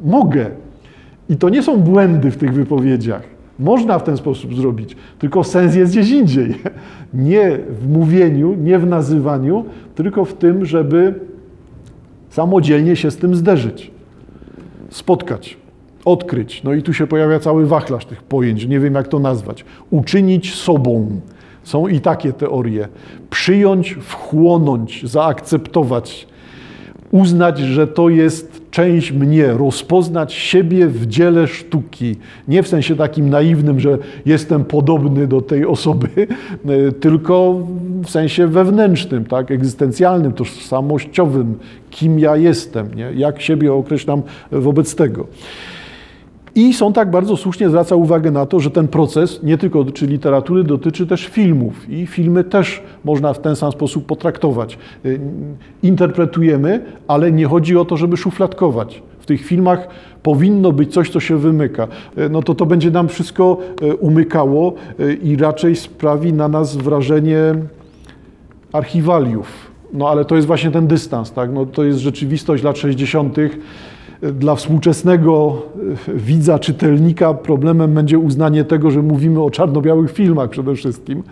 Mogę. 0.02 0.50
I 1.28 1.36
to 1.36 1.48
nie 1.48 1.62
są 1.62 1.76
błędy 1.76 2.30
w 2.30 2.36
tych 2.36 2.52
wypowiedziach. 2.52 3.22
Można 3.58 3.98
w 3.98 4.02
ten 4.02 4.16
sposób 4.16 4.54
zrobić, 4.54 4.96
tylko 5.18 5.44
sens 5.44 5.74
jest 5.74 5.92
gdzieś 5.92 6.10
indziej. 6.10 6.54
Nie 7.14 7.58
w 7.80 7.88
mówieniu, 7.88 8.54
nie 8.54 8.78
w 8.78 8.86
nazywaniu, 8.86 9.64
tylko 9.94 10.24
w 10.24 10.34
tym, 10.34 10.64
żeby 10.64 11.14
samodzielnie 12.30 12.96
się 12.96 13.10
z 13.10 13.16
tym 13.16 13.34
zderzyć, 13.34 13.90
spotkać 14.90 15.56
odkryć. 16.04 16.62
No 16.62 16.74
i 16.74 16.82
tu 16.82 16.92
się 16.92 17.06
pojawia 17.06 17.40
cały 17.40 17.66
wachlarz 17.66 18.04
tych 18.04 18.22
pojęć, 18.22 18.66
nie 18.66 18.80
wiem 18.80 18.94
jak 18.94 19.08
to 19.08 19.18
nazwać. 19.18 19.64
Uczynić 19.90 20.54
sobą. 20.54 21.20
Są 21.64 21.88
i 21.88 22.00
takie 22.00 22.32
teorie. 22.32 22.88
Przyjąć, 23.30 23.96
wchłonąć, 24.00 25.10
zaakceptować, 25.10 26.28
uznać, 27.10 27.58
że 27.58 27.86
to 27.86 28.08
jest 28.08 28.70
część 28.70 29.12
mnie, 29.12 29.46
rozpoznać 29.46 30.32
siebie 30.32 30.86
w 30.86 31.06
dziele 31.06 31.46
sztuki. 31.46 32.16
Nie 32.48 32.62
w 32.62 32.68
sensie 32.68 32.96
takim 32.96 33.30
naiwnym, 33.30 33.80
że 33.80 33.98
jestem 34.26 34.64
podobny 34.64 35.26
do 35.26 35.40
tej 35.40 35.66
osoby, 35.66 36.08
tylko 37.00 37.66
w 38.04 38.10
sensie 38.10 38.46
wewnętrznym, 38.46 39.24
tak, 39.24 39.50
egzystencjalnym, 39.50 40.32
tożsamościowym, 40.32 41.58
kim 41.90 42.18
ja 42.18 42.36
jestem, 42.36 42.94
nie? 42.94 43.12
jak 43.14 43.40
siebie 43.40 43.72
określam 43.72 44.22
wobec 44.52 44.94
tego. 44.94 45.26
I 46.54 46.74
są 46.74 46.92
tak 46.92 47.10
bardzo 47.10 47.36
słusznie 47.36 47.68
zwraca 47.68 47.96
uwagę 47.96 48.30
na 48.30 48.46
to, 48.46 48.60
że 48.60 48.70
ten 48.70 48.88
proces 48.88 49.42
nie 49.42 49.58
tylko 49.58 49.84
dotyczy 49.84 50.06
literatury, 50.06 50.64
dotyczy 50.64 51.06
też 51.06 51.26
filmów. 51.26 51.90
I 51.90 52.06
filmy 52.06 52.44
też 52.44 52.82
można 53.04 53.32
w 53.32 53.40
ten 53.40 53.56
sam 53.56 53.72
sposób 53.72 54.06
potraktować. 54.06 54.78
Interpretujemy, 55.82 56.84
ale 57.08 57.32
nie 57.32 57.46
chodzi 57.46 57.76
o 57.76 57.84
to, 57.84 57.96
żeby 57.96 58.16
szufladkować. 58.16 59.02
W 59.18 59.26
tych 59.26 59.44
filmach 59.44 59.88
powinno 60.22 60.72
być 60.72 60.92
coś, 60.92 61.10
co 61.10 61.20
się 61.20 61.38
wymyka. 61.38 61.88
No 62.30 62.42
to 62.42 62.54
to 62.54 62.66
będzie 62.66 62.90
nam 62.90 63.08
wszystko 63.08 63.58
umykało 64.00 64.74
i 65.22 65.36
raczej 65.36 65.76
sprawi 65.76 66.32
na 66.32 66.48
nas 66.48 66.76
wrażenie 66.76 67.38
archiwaliów. 68.72 69.46
No 69.92 70.08
ale 70.08 70.24
to 70.24 70.36
jest 70.36 70.46
właśnie 70.46 70.70
ten 70.70 70.86
dystans, 70.86 71.32
tak? 71.32 71.52
No, 71.52 71.66
to 71.66 71.84
jest 71.84 71.98
rzeczywistość 71.98 72.62
lat 72.62 72.78
60 72.78 73.36
dla 74.22 74.54
współczesnego 74.54 75.62
widza, 76.14 76.58
czytelnika 76.58 77.34
problemem 77.34 77.94
będzie 77.94 78.18
uznanie 78.18 78.64
tego, 78.64 78.90
że 78.90 79.02
mówimy 79.02 79.42
o 79.42 79.50
czarno-białych 79.50 80.12
filmach 80.12 80.50
przede 80.50 80.74
wszystkim. 80.74 81.22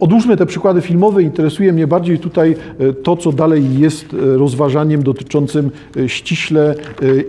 Odłóżmy 0.00 0.36
te 0.36 0.46
przykłady 0.46 0.80
filmowe. 0.80 1.22
Interesuje 1.22 1.72
mnie 1.72 1.86
bardziej 1.86 2.18
tutaj 2.18 2.56
to, 3.02 3.16
co 3.16 3.32
dalej 3.32 3.78
jest 3.78 4.06
rozważaniem 4.20 5.02
dotyczącym 5.02 5.70
ściśle 6.06 6.74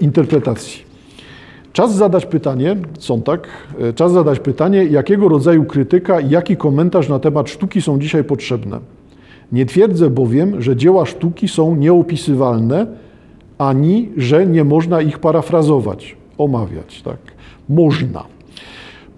interpretacji. 0.01 0.91
Czas 1.73 1.95
zadać 1.95 2.25
pytanie, 2.25 2.77
są 2.99 3.21
tak, 3.21 3.47
e, 3.79 3.93
czas 3.93 4.11
zadać 4.11 4.39
pytanie, 4.39 4.85
jakiego 4.85 5.29
rodzaju 5.29 5.65
krytyka 5.65 6.19
i 6.19 6.29
jaki 6.29 6.57
komentarz 6.57 7.09
na 7.09 7.19
temat 7.19 7.49
sztuki 7.49 7.81
są 7.81 7.99
dzisiaj 7.99 8.23
potrzebne. 8.23 8.79
Nie 9.51 9.65
twierdzę 9.65 10.09
bowiem, 10.09 10.61
że 10.61 10.75
dzieła 10.75 11.05
sztuki 11.05 11.47
są 11.47 11.75
nieopisywalne, 11.75 12.87
ani 13.61 14.09
że 14.17 14.45
nie 14.45 14.63
można 14.63 15.01
ich 15.01 15.19
parafrazować, 15.19 16.15
omawiać. 16.37 17.01
Tak? 17.01 17.17
Można. 17.69 18.23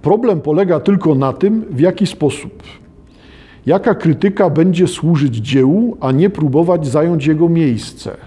Problem 0.01 0.41
polega 0.41 0.79
tylko 0.79 1.15
na 1.15 1.33
tym, 1.33 1.65
w 1.69 1.79
jaki 1.79 2.07
sposób. 2.07 2.63
Jaka 3.65 3.95
krytyka 3.95 4.50
będzie 4.50 4.88
służyć 4.88 5.35
dziełu, 5.35 5.97
a 6.00 6.12
nie 6.12 6.29
próbować 6.29 6.88
zająć 6.88 7.25
jego 7.25 7.50
miejsce. 7.50 8.17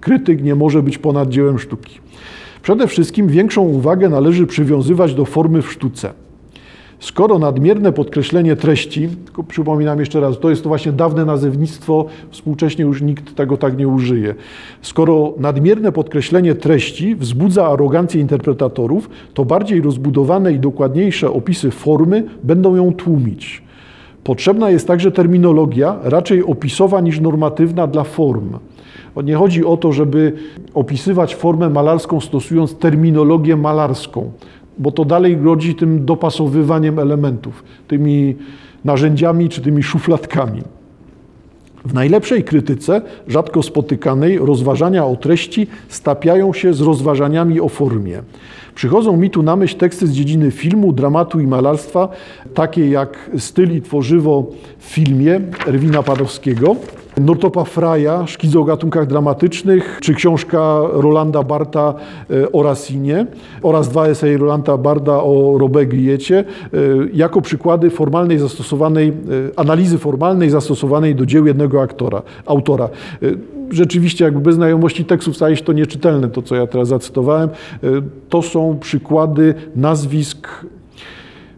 Krytyk 0.00 0.42
nie 0.42 0.54
może 0.54 0.82
być 0.82 0.98
ponad 0.98 1.28
dziełem 1.28 1.58
sztuki. 1.58 1.98
Przede 2.62 2.86
wszystkim 2.86 3.28
większą 3.28 3.62
uwagę 3.62 4.08
należy 4.08 4.46
przywiązywać 4.46 5.14
do 5.14 5.24
formy 5.24 5.62
w 5.62 5.72
sztuce. 5.72 6.12
Skoro 7.04 7.38
nadmierne 7.38 7.92
podkreślenie 7.92 8.56
treści, 8.56 9.08
przypominam 9.48 10.00
jeszcze 10.00 10.20
raz, 10.20 10.38
to 10.38 10.50
jest 10.50 10.62
to 10.62 10.68
właśnie 10.68 10.92
dawne 10.92 11.24
nazewnictwo, 11.24 12.06
współcześnie 12.30 12.84
już 12.84 13.02
nikt 13.02 13.34
tego 13.34 13.56
tak 13.56 13.78
nie 13.78 13.88
użyje. 13.88 14.34
Skoro 14.82 15.34
nadmierne 15.38 15.92
podkreślenie 15.92 16.54
treści 16.54 17.16
wzbudza 17.16 17.66
arogancję 17.66 18.20
interpretatorów, 18.20 19.10
to 19.34 19.44
bardziej 19.44 19.80
rozbudowane 19.80 20.52
i 20.52 20.58
dokładniejsze 20.58 21.30
opisy 21.30 21.70
formy 21.70 22.24
będą 22.42 22.76
ją 22.76 22.92
tłumić. 22.92 23.62
Potrzebna 24.24 24.70
jest 24.70 24.86
także 24.86 25.12
terminologia, 25.12 25.98
raczej 26.02 26.44
opisowa 26.44 27.00
niż 27.00 27.20
normatywna 27.20 27.86
dla 27.86 28.04
form. 28.04 28.58
Nie 29.24 29.34
chodzi 29.36 29.64
o 29.64 29.76
to, 29.76 29.92
żeby 29.92 30.32
opisywać 30.74 31.34
formę 31.34 31.70
malarską 31.70 32.20
stosując 32.20 32.74
terminologię 32.74 33.56
malarską, 33.56 34.32
bo 34.78 34.92
to 34.92 35.04
dalej 35.04 35.36
grozi 35.36 35.74
tym 35.74 36.04
dopasowywaniem 36.04 36.98
elementów, 36.98 37.64
tymi 37.88 38.36
narzędziami 38.84 39.48
czy 39.48 39.60
tymi 39.60 39.82
szufladkami. 39.82 40.62
W 41.84 41.94
najlepszej 41.94 42.44
krytyce, 42.44 43.02
rzadko 43.28 43.62
spotykanej, 43.62 44.38
rozważania 44.38 45.06
o 45.06 45.16
treści 45.16 45.66
stapiają 45.88 46.52
się 46.52 46.74
z 46.74 46.80
rozważaniami 46.80 47.60
o 47.60 47.68
formie. 47.68 48.22
Przychodzą 48.74 49.16
mi 49.16 49.30
tu 49.30 49.42
na 49.42 49.56
myśl 49.56 49.76
teksty 49.76 50.06
z 50.06 50.12
dziedziny 50.12 50.50
filmu, 50.50 50.92
dramatu 50.92 51.40
i 51.40 51.46
malarstwa, 51.46 52.08
takie 52.54 52.90
jak 52.90 53.30
Styl 53.38 53.76
i 53.76 53.82
tworzywo 53.82 54.46
w 54.78 54.84
filmie 54.84 55.40
Erwina 55.66 56.02
Padowskiego, 56.02 56.76
Nortopa 57.20 57.64
Fraja, 57.64 58.26
Szkizy 58.26 58.58
o 58.58 58.64
gatunkach 58.64 59.06
dramatycznych, 59.06 59.98
czy 60.02 60.14
książka 60.14 60.80
Rolanda 60.92 61.42
Barta 61.42 61.94
e, 62.30 62.52
o 62.52 62.62
Racinie 62.62 63.26
oraz 63.62 63.88
dwa 63.88 64.06
eseje 64.06 64.38
Rolanda 64.38 64.78
Barda 64.78 65.12
o 65.12 65.58
Robegliecie 65.58 66.38
e, 66.38 66.44
jako 67.12 67.40
przykłady 67.40 67.90
formalnej 67.90 68.38
zastosowanej, 68.38 69.08
e, 69.08 69.12
analizy 69.56 69.98
formalnej 69.98 70.50
zastosowanej 70.50 71.14
do 71.14 71.26
dzieł 71.26 71.46
jednego 71.46 71.82
aktora, 71.82 72.22
autora 72.46 72.88
rzeczywiście 73.70 74.24
jakby 74.24 74.40
bez 74.40 74.54
znajomości 74.54 75.04
tekstów 75.04 75.36
staje 75.36 75.56
się 75.56 75.64
to 75.64 75.72
nieczytelne, 75.72 76.28
to 76.28 76.42
co 76.42 76.54
ja 76.54 76.66
teraz 76.66 76.88
zacytowałem. 76.88 77.48
To 78.28 78.42
są 78.42 78.78
przykłady 78.80 79.54
nazwisk 79.76 80.48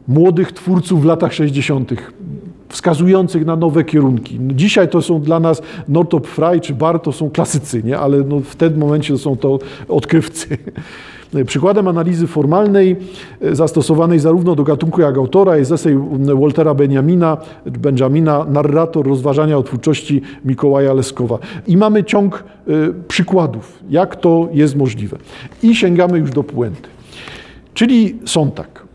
młodych 0.09 0.53
twórców 0.53 1.03
w 1.03 1.05
latach 1.05 1.35
60 1.35 1.93
wskazujących 2.69 3.47
na 3.47 3.57
nowe 3.57 3.85
kierunki. 3.85 4.41
No, 4.41 4.55
dzisiaj 4.55 4.89
to 4.89 5.03
są 5.03 5.21
dla 5.21 5.41
nas 5.41 5.63
Northrop 5.89 6.27
Frye 6.27 6.61
czy 6.61 6.75
Bar 6.75 7.01
to 7.01 7.13
są 7.13 7.31
klasycy, 7.31 7.83
nie? 7.83 7.99
ale 7.99 8.19
no 8.19 8.41
w 8.41 8.57
tym 8.57 8.79
momencie 8.79 9.19
są 9.19 9.37
to 9.37 9.59
odkrywcy. 9.89 10.59
Przykładem 11.47 11.89
analizy 11.89 12.27
formalnej 12.27 12.97
e, 13.41 13.55
zastosowanej 13.55 14.19
zarówno 14.19 14.55
do 14.55 14.65
gatunku 14.65 15.01
jak 15.01 15.17
autora 15.17 15.57
jest 15.57 15.73
esej 15.73 15.99
Waltera 16.41 16.75
Benjamina, 16.75 17.37
Benjamina 17.67 18.45
Narrator 18.45 19.07
rozważania 19.07 19.59
o 19.59 19.63
twórczości 19.63 20.23
Mikołaja 20.45 20.93
Leskowa. 20.93 21.39
I 21.67 21.77
mamy 21.77 22.05
ciąg 22.05 22.45
e, 22.69 22.73
przykładów, 23.09 23.79
jak 23.91 24.17
to 24.17 24.49
jest 24.53 24.77
możliwe. 24.77 25.19
I 25.63 25.75
sięgamy 25.75 26.19
już 26.19 26.31
do 26.31 26.43
puenty. 26.43 26.89
Czyli 27.75 28.19
są 28.25 28.51
tak. 28.51 28.86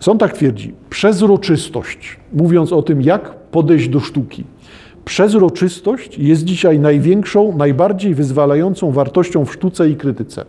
Sąd 0.00 0.22
twierdzi, 0.34 0.74
przezroczystość, 0.90 2.16
mówiąc 2.32 2.72
o 2.72 2.82
tym, 2.82 3.02
jak 3.02 3.34
podejść 3.34 3.88
do 3.88 4.00
sztuki. 4.00 4.44
Przezroczystość 5.04 6.18
jest 6.18 6.44
dzisiaj 6.44 6.78
największą, 6.78 7.56
najbardziej 7.56 8.14
wyzwalającą 8.14 8.92
wartością 8.92 9.44
w 9.44 9.52
sztuce 9.52 9.90
i 9.90 9.96
krytyce. 9.96 10.44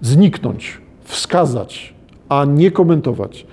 Zniknąć, 0.00 0.78
wskazać, 1.04 1.94
a 2.28 2.44
nie 2.44 2.70
komentować. 2.70 3.46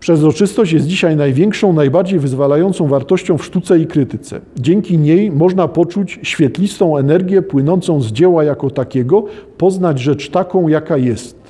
Przezroczystość 0.00 0.72
jest 0.72 0.86
dzisiaj 0.86 1.16
największą, 1.16 1.72
najbardziej 1.72 2.18
wyzwalającą 2.18 2.86
wartością 2.88 3.38
w 3.38 3.44
sztuce 3.44 3.78
i 3.78 3.86
krytyce. 3.86 4.40
Dzięki 4.56 4.98
niej 4.98 5.30
można 5.30 5.68
poczuć 5.68 6.20
świetlistą 6.22 6.96
energię 6.96 7.42
płynącą 7.42 8.00
z 8.00 8.12
dzieła 8.12 8.44
jako 8.44 8.70
takiego, 8.70 9.24
poznać 9.58 9.98
rzecz 9.98 10.30
taką, 10.30 10.68
jaka 10.68 10.96
jest. 10.96 11.45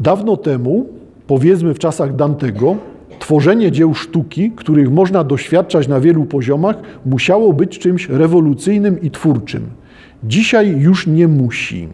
Dawno 0.00 0.36
temu, 0.36 0.86
powiedzmy 1.26 1.74
w 1.74 1.78
czasach 1.78 2.16
Dantego, 2.16 2.76
tworzenie 3.18 3.72
dzieł 3.72 3.94
sztuki, 3.94 4.50
których 4.50 4.90
można 4.90 5.24
doświadczać 5.24 5.88
na 5.88 6.00
wielu 6.00 6.24
poziomach, 6.24 6.76
musiało 7.06 7.52
być 7.52 7.78
czymś 7.78 8.08
rewolucyjnym 8.08 9.02
i 9.02 9.10
twórczym. 9.10 9.62
Dzisiaj 10.24 10.80
już 10.80 11.06
nie 11.06 11.28
musi. 11.28 11.88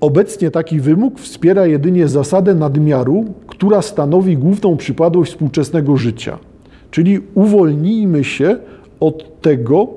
Obecnie 0.00 0.50
taki 0.50 0.80
wymóg 0.80 1.20
wspiera 1.20 1.66
jedynie 1.66 2.08
zasadę 2.08 2.54
nadmiaru, 2.54 3.24
która 3.46 3.82
stanowi 3.82 4.36
główną 4.36 4.76
przypadłość 4.76 5.32
współczesnego 5.32 5.96
życia. 5.96 6.38
Czyli 6.90 7.20
uwolnijmy 7.34 8.24
się 8.24 8.56
od 9.00 9.40
tego, 9.40 9.88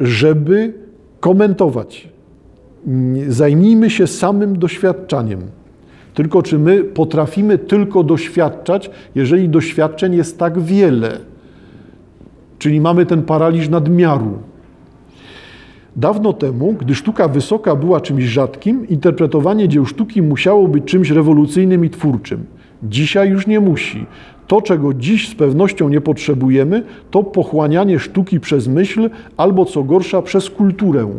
żeby 0.00 0.74
komentować, 1.20 2.08
zajmijmy 3.28 3.90
się 3.90 4.06
samym 4.06 4.58
doświadczaniem. 4.58 5.40
Tylko 6.14 6.42
czy 6.42 6.58
my 6.58 6.84
potrafimy 6.84 7.58
tylko 7.58 8.02
doświadczać, 8.02 8.90
jeżeli 9.14 9.48
doświadczeń 9.48 10.14
jest 10.14 10.38
tak 10.38 10.60
wiele? 10.60 11.18
Czyli 12.58 12.80
mamy 12.80 13.06
ten 13.06 13.22
paraliż 13.22 13.68
nadmiaru. 13.68 14.38
Dawno 15.96 16.32
temu, 16.32 16.72
gdy 16.72 16.94
sztuka 16.94 17.28
wysoka 17.28 17.76
była 17.76 18.00
czymś 18.00 18.24
rzadkim, 18.24 18.88
interpretowanie 18.88 19.68
dzieł 19.68 19.86
sztuki 19.86 20.22
musiało 20.22 20.68
być 20.68 20.84
czymś 20.84 21.10
rewolucyjnym 21.10 21.84
i 21.84 21.90
twórczym. 21.90 22.44
Dzisiaj 22.82 23.30
już 23.30 23.46
nie 23.46 23.60
musi. 23.60 24.06
To, 24.46 24.62
czego 24.62 24.94
dziś 24.94 25.28
z 25.28 25.34
pewnością 25.34 25.88
nie 25.88 26.00
potrzebujemy, 26.00 26.82
to 27.10 27.22
pochłanianie 27.22 27.98
sztuki 27.98 28.40
przez 28.40 28.68
myśl 28.68 29.10
albo 29.36 29.64
co 29.64 29.82
gorsza 29.84 30.22
przez 30.22 30.50
kulturę 30.50 31.10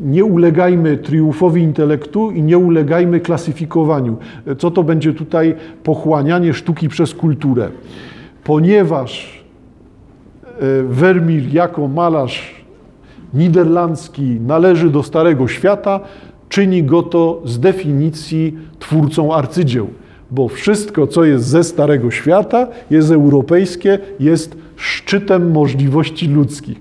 nie 0.00 0.24
ulegajmy 0.24 0.96
triumfowi 0.96 1.62
intelektu 1.62 2.30
i 2.30 2.42
nie 2.42 2.58
ulegajmy 2.58 3.20
klasyfikowaniu. 3.20 4.16
Co 4.58 4.70
to 4.70 4.82
będzie 4.82 5.12
tutaj 5.12 5.54
pochłanianie 5.82 6.54
sztuki 6.54 6.88
przez 6.88 7.14
kulturę? 7.14 7.68
Ponieważ 8.44 9.42
e, 10.44 10.82
Vermeer 10.82 11.54
jako 11.54 11.88
malarz 11.88 12.64
niderlandzki 13.34 14.22
należy 14.46 14.90
do 14.90 15.02
Starego 15.02 15.48
Świata, 15.48 16.00
czyni 16.48 16.82
go 16.82 17.02
to 17.02 17.42
z 17.44 17.60
definicji 17.60 18.58
twórcą 18.78 19.34
arcydzieł, 19.34 19.88
bo 20.30 20.48
wszystko, 20.48 21.06
co 21.06 21.24
jest 21.24 21.44
ze 21.44 21.64
Starego 21.64 22.10
Świata, 22.10 22.66
jest 22.90 23.10
europejskie, 23.10 23.98
jest 24.20 24.56
szczytem 24.76 25.50
możliwości 25.50 26.28
ludzkich. 26.28 26.78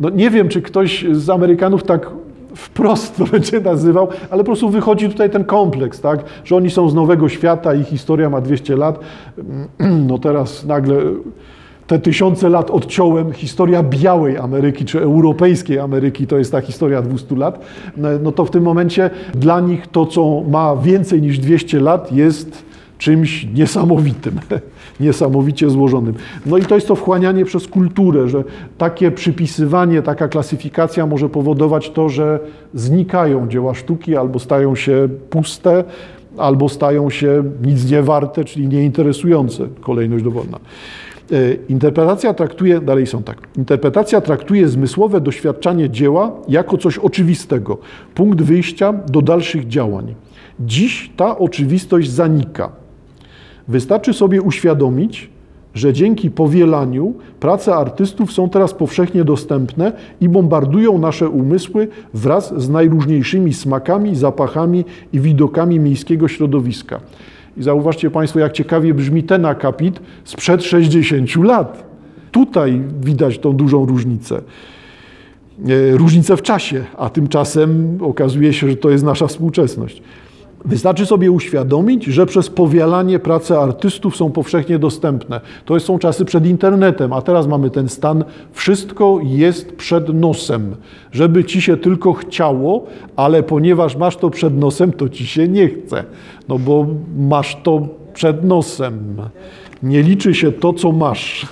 No, 0.00 0.10
nie 0.10 0.30
wiem, 0.30 0.48
czy 0.48 0.62
ktoś 0.62 1.04
z 1.12 1.30
Amerykanów 1.30 1.82
tak 1.82 2.10
wprost 2.54 3.16
to 3.16 3.24
będzie 3.32 3.60
nazywał, 3.60 4.08
ale 4.30 4.42
po 4.42 4.46
prostu 4.46 4.68
wychodzi 4.70 5.08
tutaj 5.08 5.30
ten 5.30 5.44
kompleks, 5.44 6.00
tak? 6.00 6.24
że 6.44 6.56
oni 6.56 6.70
są 6.70 6.90
z 6.90 6.94
nowego 6.94 7.28
świata, 7.28 7.74
ich 7.74 7.86
historia 7.86 8.30
ma 8.30 8.40
200 8.40 8.76
lat. 8.76 9.00
No 10.08 10.18
teraz 10.18 10.64
nagle 10.64 10.96
te 11.86 11.98
tysiące 11.98 12.48
lat 12.48 12.70
odciąłem, 12.70 13.32
historia 13.32 13.82
białej 13.82 14.38
Ameryki 14.38 14.84
czy 14.84 15.00
europejskiej 15.00 15.78
Ameryki 15.78 16.26
to 16.26 16.38
jest 16.38 16.52
ta 16.52 16.60
historia 16.60 17.02
200 17.02 17.36
lat, 17.36 17.60
no, 17.96 18.08
no 18.22 18.32
to 18.32 18.44
w 18.44 18.50
tym 18.50 18.62
momencie 18.62 19.10
dla 19.34 19.60
nich 19.60 19.86
to, 19.86 20.06
co 20.06 20.42
ma 20.48 20.76
więcej 20.76 21.22
niż 21.22 21.38
200 21.38 21.80
lat, 21.80 22.12
jest 22.12 22.65
czymś 22.98 23.46
niesamowitym, 23.54 24.40
niesamowicie 25.00 25.70
złożonym. 25.70 26.14
No 26.46 26.58
i 26.58 26.62
to 26.62 26.74
jest 26.74 26.88
to 26.88 26.94
wchłanianie 26.94 27.44
przez 27.44 27.68
kulturę, 27.68 28.28
że 28.28 28.44
takie 28.78 29.10
przypisywanie, 29.10 30.02
taka 30.02 30.28
klasyfikacja 30.28 31.06
może 31.06 31.28
powodować 31.28 31.90
to, 31.90 32.08
że 32.08 32.40
znikają 32.74 33.48
dzieła 33.48 33.74
sztuki 33.74 34.16
albo 34.16 34.38
stają 34.38 34.74
się 34.74 35.08
puste, 35.30 35.84
albo 36.38 36.68
stają 36.68 37.10
się 37.10 37.44
nic 37.62 37.90
nie 37.90 38.02
warte, 38.02 38.44
czyli 38.44 38.68
nieinteresujące, 38.68 39.68
kolejność 39.80 40.24
dowolna. 40.24 40.58
E, 41.32 41.54
interpretacja 41.68 42.34
traktuje, 42.34 42.80
dalej 42.80 43.06
są 43.06 43.22
tak, 43.22 43.38
interpretacja 43.56 44.20
traktuje 44.20 44.68
zmysłowe 44.68 45.20
doświadczanie 45.20 45.90
dzieła 45.90 46.32
jako 46.48 46.78
coś 46.78 46.98
oczywistego, 46.98 47.78
punkt 48.14 48.42
wyjścia 48.42 48.92
do 48.92 49.22
dalszych 49.22 49.68
działań. 49.68 50.14
Dziś 50.60 51.10
ta 51.16 51.38
oczywistość 51.38 52.10
zanika. 52.10 52.85
Wystarczy 53.68 54.12
sobie 54.12 54.42
uświadomić, 54.42 55.30
że 55.74 55.92
dzięki 55.92 56.30
powielaniu 56.30 57.14
prace 57.40 57.74
artystów 57.74 58.32
są 58.32 58.50
teraz 58.50 58.74
powszechnie 58.74 59.24
dostępne 59.24 59.92
i 60.20 60.28
bombardują 60.28 60.98
nasze 60.98 61.28
umysły 61.28 61.88
wraz 62.14 62.54
z 62.62 62.68
najróżniejszymi 62.68 63.54
smakami, 63.54 64.16
zapachami 64.16 64.84
i 65.12 65.20
widokami 65.20 65.80
miejskiego 65.80 66.28
środowiska. 66.28 67.00
I 67.56 67.62
zauważcie 67.62 68.10
Państwo, 68.10 68.38
jak 68.38 68.52
ciekawie 68.52 68.94
brzmi 68.94 69.22
ten 69.22 69.44
akapit 69.44 70.00
sprzed 70.24 70.64
60 70.64 71.36
lat. 71.36 71.84
Tutaj 72.32 72.82
widać 73.00 73.38
tą 73.38 73.52
dużą 73.52 73.86
różnicę. 73.86 74.36
E, 74.36 75.96
różnicę 75.96 76.36
w 76.36 76.42
czasie, 76.42 76.84
a 76.96 77.10
tymczasem 77.10 77.98
okazuje 78.00 78.52
się, 78.52 78.68
że 78.70 78.76
to 78.76 78.90
jest 78.90 79.04
nasza 79.04 79.26
współczesność. 79.26 80.02
Wystarczy 80.66 81.06
sobie 81.06 81.30
uświadomić, 81.30 82.04
że 82.04 82.26
przez 82.26 82.50
powielanie 82.50 83.18
prace 83.18 83.58
artystów 83.58 84.16
są 84.16 84.32
powszechnie 84.32 84.78
dostępne. 84.78 85.40
To 85.64 85.80
są 85.80 85.98
czasy 85.98 86.24
przed 86.24 86.46
internetem, 86.46 87.12
a 87.12 87.22
teraz 87.22 87.46
mamy 87.46 87.70
ten 87.70 87.88
stan, 87.88 88.24
wszystko 88.52 89.20
jest 89.22 89.76
przed 89.76 90.14
nosem. 90.14 90.76
Żeby 91.12 91.44
ci 91.44 91.60
się 91.60 91.76
tylko 91.76 92.12
chciało, 92.12 92.86
ale 93.16 93.42
ponieważ 93.42 93.96
masz 93.96 94.16
to 94.16 94.30
przed 94.30 94.58
nosem, 94.58 94.92
to 94.92 95.08
ci 95.08 95.26
się 95.26 95.48
nie 95.48 95.68
chce. 95.68 96.04
No 96.48 96.58
bo 96.58 96.86
masz 97.18 97.56
to 97.62 97.88
przed 98.14 98.44
nosem. 98.44 99.16
Nie 99.82 100.02
liczy 100.02 100.34
się 100.34 100.52
to, 100.52 100.72
co 100.72 100.92
masz. 100.92 101.46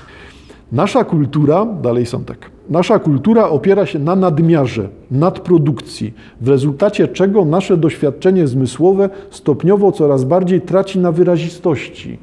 Nasza 0.73 1.05
kultura, 1.05 1.67
dalej 1.67 2.07
są 2.07 2.25
tak, 2.25 2.51
nasza 2.69 2.99
kultura 2.99 3.49
opiera 3.49 3.87
się 3.87 3.99
na 3.99 4.17
nadmiarze, 4.17 4.89
nadprodukcji, 5.11 6.15
w 6.41 6.49
rezultacie 6.49 7.09
czego 7.09 7.45
nasze 7.45 7.77
doświadczenie 7.77 8.47
zmysłowe 8.47 9.11
stopniowo 9.31 9.93
coraz 9.93 10.25
bardziej 10.25 10.61
traci 10.61 10.99
na 10.99 11.13
wyrazistości. 11.13 12.19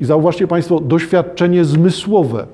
I 0.00 0.04
zauważcie 0.04 0.46
Państwo, 0.46 0.80
doświadczenie 0.80 1.64
zmysłowe. 1.64 2.46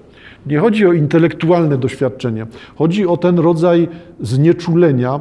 Nie 0.46 0.58
chodzi 0.58 0.86
o 0.86 0.92
intelektualne 0.92 1.78
doświadczenie, 1.78 2.46
chodzi 2.76 3.06
o 3.06 3.16
ten 3.16 3.38
rodzaj 3.38 3.88
znieczulenia, 4.20 5.20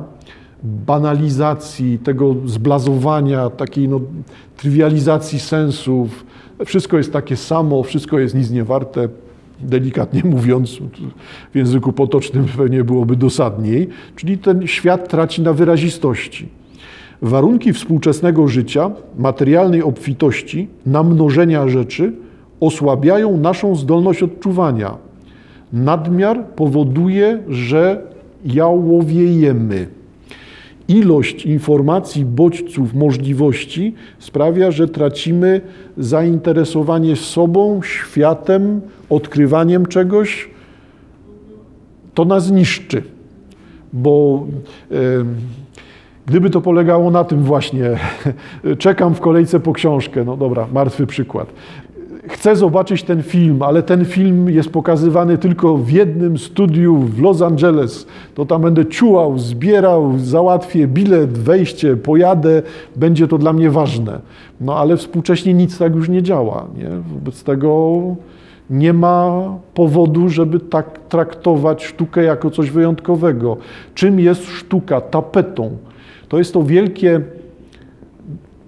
banalizacji, 0.63 1.99
tego 1.99 2.35
zblazowania, 2.45 3.49
takiej 3.49 3.87
no, 3.87 3.99
trywializacji 4.57 5.39
sensów. 5.39 6.25
Wszystko 6.65 6.97
jest 6.97 7.13
takie 7.13 7.35
samo, 7.35 7.83
wszystko 7.83 8.19
jest 8.19 8.35
nic 8.35 8.51
nie 8.51 8.63
warte, 8.63 9.09
delikatnie 9.59 10.21
mówiąc, 10.35 10.79
w 11.53 11.55
języku 11.55 11.93
potocznym 11.93 12.45
pewnie 12.57 12.83
byłoby 12.83 13.15
dosadniej, 13.15 13.89
czyli 14.15 14.37
ten 14.37 14.67
świat 14.67 15.09
traci 15.09 15.41
na 15.41 15.53
wyrazistości. 15.53 16.49
Warunki 17.21 17.73
współczesnego 17.73 18.47
życia, 18.47 18.91
materialnej 19.17 19.83
obfitości, 19.83 20.67
namnożenia 20.85 21.69
rzeczy 21.69 22.13
osłabiają 22.59 23.37
naszą 23.37 23.75
zdolność 23.75 24.23
odczuwania. 24.23 24.97
Nadmiar 25.73 26.45
powoduje, 26.45 27.39
że 27.49 28.01
jałowiejemy. 28.45 29.96
Ilość 30.87 31.45
informacji, 31.45 32.25
bodźców, 32.25 32.93
możliwości 32.93 33.93
sprawia, 34.19 34.71
że 34.71 34.87
tracimy 34.87 35.61
zainteresowanie 35.97 37.15
sobą, 37.15 37.81
światem, 37.83 38.81
odkrywaniem 39.09 39.85
czegoś. 39.85 40.49
To 42.13 42.25
nas 42.25 42.51
niszczy, 42.51 43.03
bo 43.93 44.45
gdyby 46.25 46.49
to 46.49 46.61
polegało 46.61 47.11
na 47.11 47.23
tym 47.23 47.43
właśnie, 47.43 47.89
czekam 48.77 49.15
w 49.15 49.19
kolejce 49.19 49.59
po 49.59 49.73
książkę, 49.73 50.23
no 50.23 50.37
dobra, 50.37 50.67
martwy 50.73 51.07
przykład 51.07 51.47
chcę 52.29 52.55
zobaczyć 52.55 53.03
ten 53.03 53.23
film, 53.23 53.61
ale 53.61 53.83
ten 53.83 54.05
film 54.05 54.49
jest 54.49 54.69
pokazywany 54.69 55.37
tylko 55.37 55.77
w 55.77 55.91
jednym 55.91 56.37
studiu 56.37 56.97
w 56.97 57.21
Los 57.21 57.41
Angeles, 57.41 58.07
to 58.35 58.45
tam 58.45 58.61
będę 58.61 58.85
czułał, 58.85 59.39
zbierał, 59.39 60.19
załatwię 60.19 60.87
bilet, 60.87 61.37
wejście, 61.37 61.97
pojadę, 61.97 62.61
będzie 62.95 63.27
to 63.27 63.37
dla 63.37 63.53
mnie 63.53 63.69
ważne. 63.69 64.19
No 64.61 64.75
ale 64.75 64.97
współcześnie 64.97 65.53
nic 65.53 65.77
tak 65.77 65.95
już 65.95 66.09
nie 66.09 66.23
działa. 66.23 66.67
Nie? 66.77 66.89
Wobec 67.13 67.43
tego 67.43 68.01
nie 68.69 68.93
ma 68.93 69.43
powodu, 69.73 70.29
żeby 70.29 70.59
tak 70.59 70.99
traktować 71.09 71.85
sztukę 71.85 72.23
jako 72.23 72.51
coś 72.51 72.71
wyjątkowego. 72.71 73.57
Czym 73.93 74.19
jest 74.19 74.45
sztuka? 74.45 75.01
Tapetą. 75.01 75.77
To 76.29 76.37
jest 76.37 76.53
to 76.53 76.63
wielkie 76.63 77.21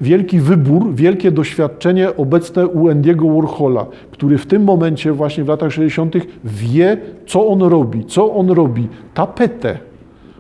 wielki 0.02 0.40
wybór, 0.40 0.94
wielkie 0.96 1.32
doświadczenie 1.32 2.16
obecne 2.16 2.68
u 2.68 2.88
Andy'ego 2.88 3.36
Warhola, 3.36 3.86
który 4.12 4.38
w 4.38 4.46
tym 4.46 4.64
momencie, 4.64 5.14
właśnie 5.14 5.44
w 5.44 5.48
latach 5.48 5.72
60., 5.72 6.16
wie, 6.44 6.98
co 7.28 7.48
on 7.48 7.62
robi. 7.62 8.06
Co 8.06 8.34
on 8.34 8.50
robi? 8.50 8.88
Tapetę. 9.14 9.78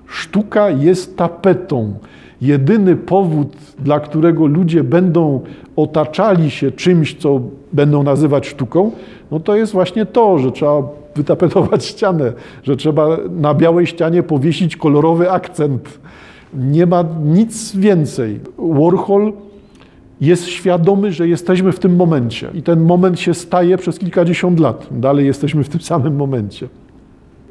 Sztuka 0.07 0.69
jest 0.69 1.17
tapetą. 1.17 1.93
Jedyny 2.41 2.95
powód, 2.95 3.57
dla 3.79 3.99
którego 3.99 4.45
ludzie 4.45 4.83
będą 4.83 5.41
otaczali 5.75 6.51
się 6.51 6.71
czymś, 6.71 7.15
co 7.15 7.41
będą 7.73 8.03
nazywać 8.03 8.47
sztuką, 8.47 8.91
no 9.31 9.39
to 9.39 9.55
jest 9.55 9.73
właśnie 9.73 10.05
to, 10.05 10.39
że 10.39 10.51
trzeba 10.51 10.83
wytapetować 11.15 11.85
ścianę, 11.85 12.33
że 12.63 12.77
trzeba 12.77 13.17
na 13.29 13.53
białej 13.53 13.87
ścianie 13.87 14.23
powiesić 14.23 14.77
kolorowy 14.77 15.31
akcent. 15.31 15.99
Nie 16.53 16.85
ma 16.85 17.05
nic 17.25 17.75
więcej. 17.75 18.39
Warhol 18.57 19.33
jest 20.21 20.47
świadomy, 20.47 21.11
że 21.11 21.27
jesteśmy 21.27 21.71
w 21.71 21.79
tym 21.79 21.95
momencie. 21.95 22.49
I 22.53 22.61
ten 22.63 22.81
moment 22.81 23.19
się 23.19 23.33
staje 23.33 23.77
przez 23.77 23.99
kilkadziesiąt 23.99 24.59
lat. 24.59 24.87
Dalej 24.91 25.25
jesteśmy 25.25 25.63
w 25.63 25.69
tym 25.69 25.81
samym 25.81 26.15
momencie. 26.15 26.67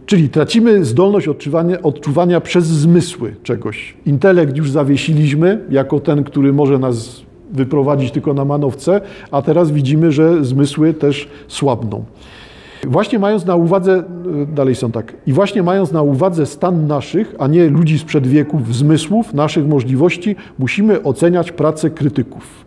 Czyli 0.06 0.28
tracimy 0.28 0.84
zdolność 0.84 1.28
odczuwania, 1.28 1.82
odczuwania 1.82 2.40
przez 2.40 2.66
zmysły 2.66 3.34
czegoś. 3.42 3.96
Intelekt 4.06 4.56
już 4.56 4.70
zawiesiliśmy 4.70 5.64
jako 5.70 6.00
ten, 6.00 6.24
który 6.24 6.52
może 6.52 6.78
nas 6.78 7.22
wyprowadzić 7.52 8.10
tylko 8.10 8.34
na 8.34 8.44
manowce, 8.44 9.00
a 9.30 9.42
teraz 9.42 9.70
widzimy, 9.70 10.12
że 10.12 10.44
zmysły 10.44 10.94
też 10.94 11.28
słabną. 11.48 12.04
Właśnie 12.86 13.18
mając 13.18 13.44
na 13.44 13.56
uwadze, 13.56 14.04
dalej 14.54 14.74
są 14.74 14.92
tak, 14.92 15.12
i 15.26 15.32
właśnie 15.32 15.62
mając 15.62 15.92
na 15.92 16.02
uwadze 16.02 16.46
stan 16.46 16.86
naszych, 16.86 17.34
a 17.38 17.46
nie 17.46 17.68
ludzi 17.68 17.98
sprzed 17.98 18.26
wieków, 18.26 18.74
zmysłów, 18.74 19.34
naszych 19.34 19.66
możliwości, 19.66 20.36
musimy 20.58 21.02
oceniać 21.02 21.52
pracę 21.52 21.90
krytyków. 21.90 22.64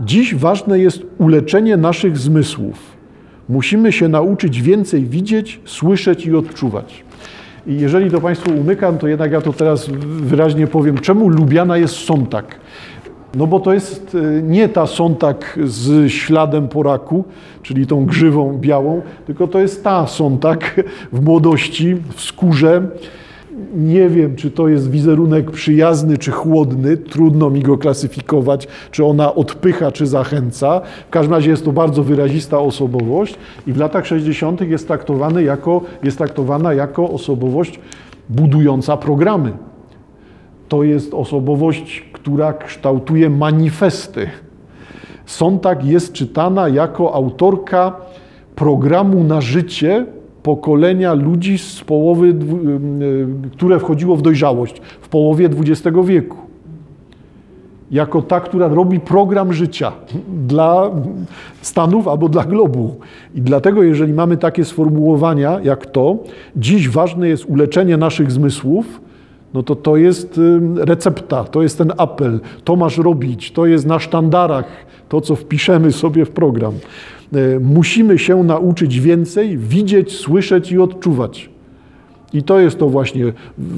Dziś 0.00 0.34
ważne 0.34 0.78
jest 0.78 1.02
uleczenie 1.18 1.76
naszych 1.76 2.18
zmysłów. 2.18 2.78
Musimy 3.48 3.92
się 3.92 4.08
nauczyć 4.08 4.62
więcej 4.62 5.04
widzieć, 5.04 5.60
słyszeć 5.64 6.26
i 6.26 6.34
odczuwać. 6.34 7.04
I 7.66 7.80
jeżeli 7.80 8.10
to 8.10 8.20
Państwu 8.20 8.50
umykam, 8.50 8.98
to 8.98 9.08
jednak 9.08 9.32
ja 9.32 9.40
to 9.40 9.52
teraz 9.52 9.88
wyraźnie 10.04 10.66
powiem, 10.66 10.98
czemu 10.98 11.28
lubiana 11.28 11.76
jest 11.76 11.94
Sontag. 11.94 12.60
No 13.34 13.46
bo 13.46 13.60
to 13.60 13.72
jest 13.72 14.16
e, 14.38 14.42
nie 14.42 14.68
ta 14.68 14.86
Sontag 14.86 15.58
z 15.64 16.12
śladem 16.12 16.68
po 16.68 16.82
raku, 16.82 17.24
czyli 17.62 17.86
tą 17.86 18.06
grzywą 18.06 18.58
białą, 18.58 19.02
tylko 19.26 19.46
to 19.48 19.58
jest 19.60 19.84
ta 19.84 20.06
Sontag 20.06 20.74
w 21.12 21.24
młodości, 21.24 21.94
w 22.14 22.20
skórze. 22.20 22.88
Nie 23.74 24.08
wiem, 24.08 24.36
czy 24.36 24.50
to 24.50 24.68
jest 24.68 24.90
wizerunek 24.90 25.50
przyjazny 25.50 26.18
czy 26.18 26.30
chłodny, 26.30 26.96
trudno 26.96 27.50
mi 27.50 27.62
go 27.62 27.78
klasyfikować, 27.78 28.68
czy 28.90 29.04
ona 29.04 29.34
odpycha, 29.34 29.92
czy 29.92 30.06
zachęca. 30.06 30.80
W 31.08 31.10
każdym 31.10 31.34
razie 31.34 31.50
jest 31.50 31.64
to 31.64 31.72
bardzo 31.72 32.02
wyrazista 32.02 32.58
osobowość 32.58 33.34
i 33.66 33.72
w 33.72 33.76
latach 33.76 34.06
60. 34.06 34.60
jest, 34.60 34.86
traktowany 34.86 35.42
jako, 35.42 35.80
jest 36.02 36.18
traktowana 36.18 36.74
jako 36.74 37.10
osobowość 37.10 37.80
budująca 38.28 38.96
programy. 38.96 39.52
To 40.68 40.82
jest 40.82 41.14
osobowość, 41.14 42.09
która 42.22 42.52
kształtuje 42.52 43.30
manifesty. 43.30 44.26
Sontag 45.26 45.84
jest 45.84 46.12
czytana 46.12 46.68
jako 46.68 47.14
autorka 47.14 47.96
programu 48.56 49.24
na 49.24 49.40
życie 49.40 50.06
pokolenia 50.42 51.14
ludzi 51.14 51.58
z 51.58 51.80
połowy, 51.80 52.28
y, 52.28 53.50
które 53.52 53.78
wchodziło 53.78 54.16
w 54.16 54.22
dojrzałość 54.22 54.80
w 55.00 55.08
połowie 55.08 55.48
XX 55.58 55.96
wieku. 56.04 56.36
Jako 57.90 58.22
ta, 58.22 58.40
która 58.40 58.68
robi 58.68 59.00
program 59.00 59.52
życia 59.52 59.92
dla 60.46 60.90
Stanów 61.62 62.08
albo 62.08 62.28
dla 62.28 62.44
globu. 62.44 62.96
I 63.34 63.40
dlatego, 63.40 63.82
jeżeli 63.82 64.12
mamy 64.12 64.36
takie 64.36 64.64
sformułowania 64.64 65.60
jak 65.62 65.86
to, 65.86 66.16
dziś 66.56 66.88
ważne 66.88 67.28
jest 67.28 67.44
uleczenie 67.44 67.96
naszych 67.96 68.32
zmysłów, 68.32 69.00
no 69.54 69.62
to 69.62 69.76
to 69.76 69.96
jest 69.96 70.40
recepta, 70.76 71.44
to 71.44 71.62
jest 71.62 71.78
ten 71.78 71.92
apel, 71.96 72.40
to 72.64 72.76
masz 72.76 72.98
robić, 72.98 73.52
to 73.52 73.66
jest 73.66 73.86
na 73.86 73.98
sztandarach, 73.98 74.66
to 75.08 75.20
co 75.20 75.36
wpiszemy 75.36 75.92
sobie 75.92 76.24
w 76.24 76.30
program. 76.30 76.74
Y, 77.36 77.60
musimy 77.60 78.18
się 78.18 78.44
nauczyć 78.44 79.00
więcej, 79.00 79.58
widzieć, 79.58 80.16
słyszeć 80.16 80.72
i 80.72 80.78
odczuwać. 80.78 81.50
I 82.32 82.42
to 82.42 82.58
jest 82.58 82.78
to 82.78 82.88
właśnie, 82.88 83.32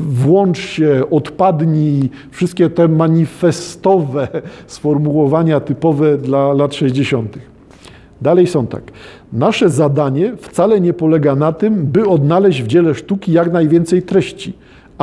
włącz 0.09 0.59
się, 0.59 1.03
odpadnij, 1.11 2.11
wszystkie 2.31 2.71
te 2.71 2.89
manifestowe 2.89 4.29
sformułowania 4.67 5.61
typowe 5.61 6.19
dla 6.19 6.53
lat 6.53 6.75
60. 6.75 7.39
Dalej 8.23 8.47
są 8.47 8.67
tak. 8.67 8.83
Nasze 9.33 9.71
zadanie 9.71 10.37
wcale 10.37 10.81
nie 10.81 10.93
polega 10.93 11.35
na 11.35 11.53
tym, 11.53 11.87
by 11.87 12.09
odnaleźć 12.09 12.63
w 12.63 12.67
dziele 12.67 12.95
sztuki 12.95 13.33
jak 13.33 13.53
najwięcej 13.53 14.03
treści, 14.03 14.53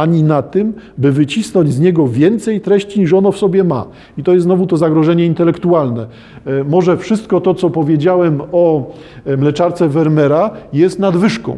ani 0.01 0.23
na 0.23 0.41
tym, 0.41 0.73
by 0.97 1.11
wycisnąć 1.11 1.73
z 1.73 1.79
niego 1.79 2.07
więcej 2.07 2.61
treści 2.61 2.99
niż 2.99 3.13
ono 3.13 3.31
w 3.31 3.37
sobie 3.37 3.63
ma. 3.63 3.85
I 4.17 4.23
to 4.23 4.33
jest 4.33 4.43
znowu 4.43 4.67
to 4.67 4.77
zagrożenie 4.77 5.25
intelektualne. 5.25 6.07
E, 6.45 6.63
może 6.63 6.97
wszystko 6.97 7.41
to, 7.41 7.53
co 7.53 7.69
powiedziałem 7.69 8.41
o 8.51 8.91
e, 9.25 9.37
mleczarce 9.37 9.89
Vermeera, 9.89 10.51
jest 10.73 10.99
nadwyżką. 10.99 11.57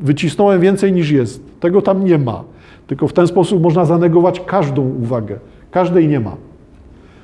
Wycisnąłem 0.00 0.60
więcej 0.60 0.92
niż 0.92 1.10
jest. 1.10 1.60
Tego 1.60 1.82
tam 1.82 2.04
nie 2.04 2.18
ma. 2.18 2.44
Tylko 2.86 3.08
w 3.08 3.12
ten 3.12 3.26
sposób 3.26 3.62
można 3.62 3.84
zanegować 3.84 4.40
każdą 4.40 4.82
uwagę. 5.02 5.38
Każdej 5.70 6.08
nie 6.08 6.20
ma. 6.20 6.36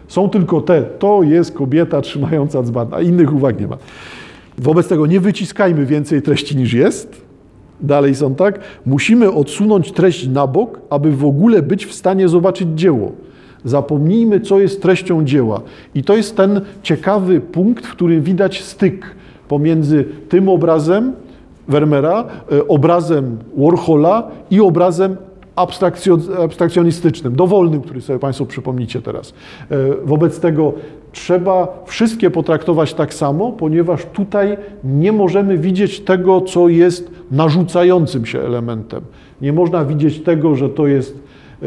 Są 0.08 0.28
tylko 0.28 0.60
te, 0.60 0.82
to 0.82 1.22
jest 1.22 1.54
kobieta 1.54 2.00
trzymająca 2.00 2.62
dzban, 2.62 2.88
a 2.92 3.00
innych 3.00 3.34
uwag 3.34 3.60
nie 3.60 3.66
ma. 3.66 3.76
Wobec 4.58 4.88
tego 4.88 5.06
nie 5.06 5.20
wyciskajmy 5.20 5.86
więcej 5.86 6.22
treści 6.22 6.56
niż 6.56 6.72
jest. 6.72 7.27
Dalej 7.80 8.14
są 8.14 8.34
tak. 8.34 8.60
Musimy 8.86 9.32
odsunąć 9.32 9.92
treść 9.92 10.28
na 10.28 10.46
bok, 10.46 10.80
aby 10.90 11.12
w 11.12 11.24
ogóle 11.24 11.62
być 11.62 11.86
w 11.86 11.94
stanie 11.94 12.28
zobaczyć 12.28 12.68
dzieło. 12.74 13.12
Zapomnijmy, 13.64 14.40
co 14.40 14.60
jest 14.60 14.82
treścią 14.82 15.24
dzieła. 15.24 15.60
I 15.94 16.04
to 16.04 16.16
jest 16.16 16.36
ten 16.36 16.60
ciekawy 16.82 17.40
punkt, 17.40 17.86
w 17.86 17.92
którym 17.92 18.22
widać 18.22 18.62
styk 18.62 19.06
pomiędzy 19.48 20.04
tym 20.28 20.48
obrazem 20.48 21.12
Vermeera, 21.68 22.24
e, 22.52 22.68
obrazem 22.68 23.38
Warhola 23.56 24.28
i 24.50 24.60
obrazem 24.60 25.16
abstrakcjonistycznym, 26.38 27.36
dowolnym, 27.36 27.82
który 27.82 28.00
sobie 28.00 28.18
Państwo 28.18 28.46
przypomnicie 28.46 29.02
teraz. 29.02 29.34
E, 29.70 29.76
wobec 30.04 30.40
tego 30.40 30.72
trzeba 31.12 31.84
wszystkie 31.86 32.30
potraktować 32.30 32.94
tak 32.94 33.14
samo, 33.14 33.52
ponieważ 33.52 34.06
tutaj 34.12 34.56
nie 34.84 35.12
możemy 35.12 35.58
widzieć 35.58 36.00
tego, 36.00 36.40
co 36.40 36.68
jest 36.68 37.10
narzucającym 37.30 38.26
się 38.26 38.40
elementem. 38.40 39.00
Nie 39.42 39.52
można 39.52 39.84
widzieć 39.84 40.20
tego, 40.20 40.56
że 40.56 40.68
to 40.68 40.86
jest 40.86 41.18
e, 41.62 41.66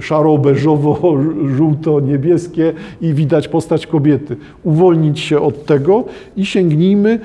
szaro-beżowo-żółto-niebieskie 0.00 2.72
i 3.06 3.14
widać 3.14 3.48
postać 3.48 3.86
kobiety. 3.86 4.36
Uwolnić 4.62 5.20
się 5.20 5.40
od 5.40 5.64
tego 5.64 6.04
i 6.36 6.46
sięgnijmy 6.46 7.20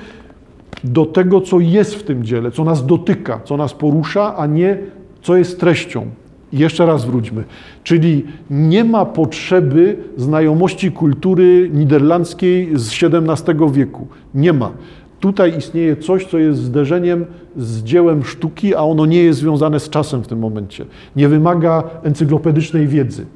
do 0.84 1.06
tego, 1.06 1.40
co 1.40 1.60
jest 1.60 1.94
w 1.94 2.02
tym 2.02 2.24
dziele, 2.24 2.50
co 2.50 2.64
nas 2.64 2.86
dotyka, 2.86 3.40
co 3.44 3.56
nas 3.56 3.74
porusza, 3.74 4.36
a 4.36 4.46
nie 4.46 4.78
co 5.22 5.36
jest 5.36 5.60
treścią. 5.60 6.06
Jeszcze 6.54 6.86
raz 6.86 7.04
wróćmy. 7.04 7.44
Czyli 7.84 8.24
nie 8.50 8.84
ma 8.84 9.04
potrzeby 9.04 9.96
znajomości 10.16 10.92
kultury 10.92 11.70
niderlandzkiej 11.72 12.70
z 12.74 13.04
XVII 13.04 13.72
wieku. 13.72 14.06
Nie 14.34 14.52
ma. 14.52 14.70
Tutaj 15.20 15.58
istnieje 15.58 15.96
coś, 15.96 16.26
co 16.26 16.38
jest 16.38 16.60
zderzeniem 16.60 17.24
z 17.56 17.82
dziełem 17.82 18.24
sztuki, 18.24 18.74
a 18.74 18.80
ono 18.80 19.06
nie 19.06 19.22
jest 19.22 19.40
związane 19.40 19.80
z 19.80 19.90
czasem 19.90 20.22
w 20.22 20.26
tym 20.26 20.38
momencie. 20.38 20.86
Nie 21.16 21.28
wymaga 21.28 21.82
encyklopedycznej 22.02 22.86
wiedzy. 22.86 23.26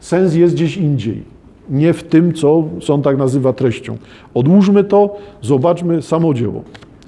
Sens 0.00 0.34
jest 0.34 0.54
gdzieś 0.54 0.76
indziej, 0.76 1.22
nie 1.70 1.92
w 1.92 2.02
tym, 2.02 2.32
co 2.32 2.64
sąd 2.80 3.04
tak 3.04 3.18
nazywa 3.18 3.52
treścią. 3.52 3.96
Odłóżmy 4.34 4.84
to, 4.84 5.16
zobaczmy 5.42 6.02
samo 6.02 6.34
dzieło. 6.34 6.62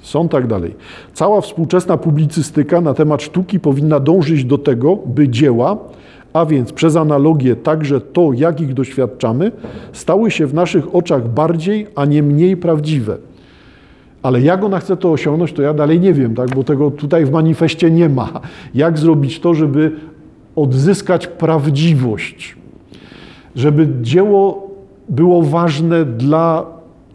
Są 0.09 0.29
tak 0.29 0.47
dalej. 0.47 0.75
Cała 1.13 1.41
współczesna 1.41 1.97
publicystyka 1.97 2.81
na 2.81 2.93
temat 2.93 3.21
sztuki 3.21 3.59
powinna 3.59 3.99
dążyć 3.99 4.45
do 4.45 4.57
tego, 4.57 4.95
by 5.05 5.29
dzieła, 5.29 5.77
a 6.33 6.45
więc 6.45 6.73
przez 6.73 6.95
analogię 6.95 7.55
także 7.55 8.01
to, 8.01 8.33
jak 8.33 8.61
ich 8.61 8.73
doświadczamy, 8.73 9.51
stały 9.93 10.31
się 10.31 10.47
w 10.47 10.53
naszych 10.53 10.95
oczach 10.95 11.27
bardziej, 11.27 11.87
a 11.95 12.05
nie 12.05 12.23
mniej 12.23 12.57
prawdziwe. 12.57 13.17
Ale 14.21 14.41
jak 14.41 14.63
ona 14.63 14.79
chce 14.79 14.97
to 14.97 15.11
osiągnąć, 15.11 15.53
to 15.53 15.61
ja 15.61 15.73
dalej 15.73 15.99
nie 15.99 16.13
wiem, 16.13 16.35
tak? 16.35 16.55
bo 16.55 16.63
tego 16.63 16.91
tutaj 16.91 17.25
w 17.25 17.31
manifestie 17.31 17.91
nie 17.91 18.09
ma. 18.09 18.29
Jak 18.73 18.97
zrobić 18.97 19.39
to, 19.39 19.53
żeby 19.53 19.91
odzyskać 20.55 21.27
prawdziwość, 21.27 22.55
żeby 23.55 23.87
dzieło 24.01 24.69
było 25.09 25.41
ważne 25.41 26.05
dla 26.05 26.65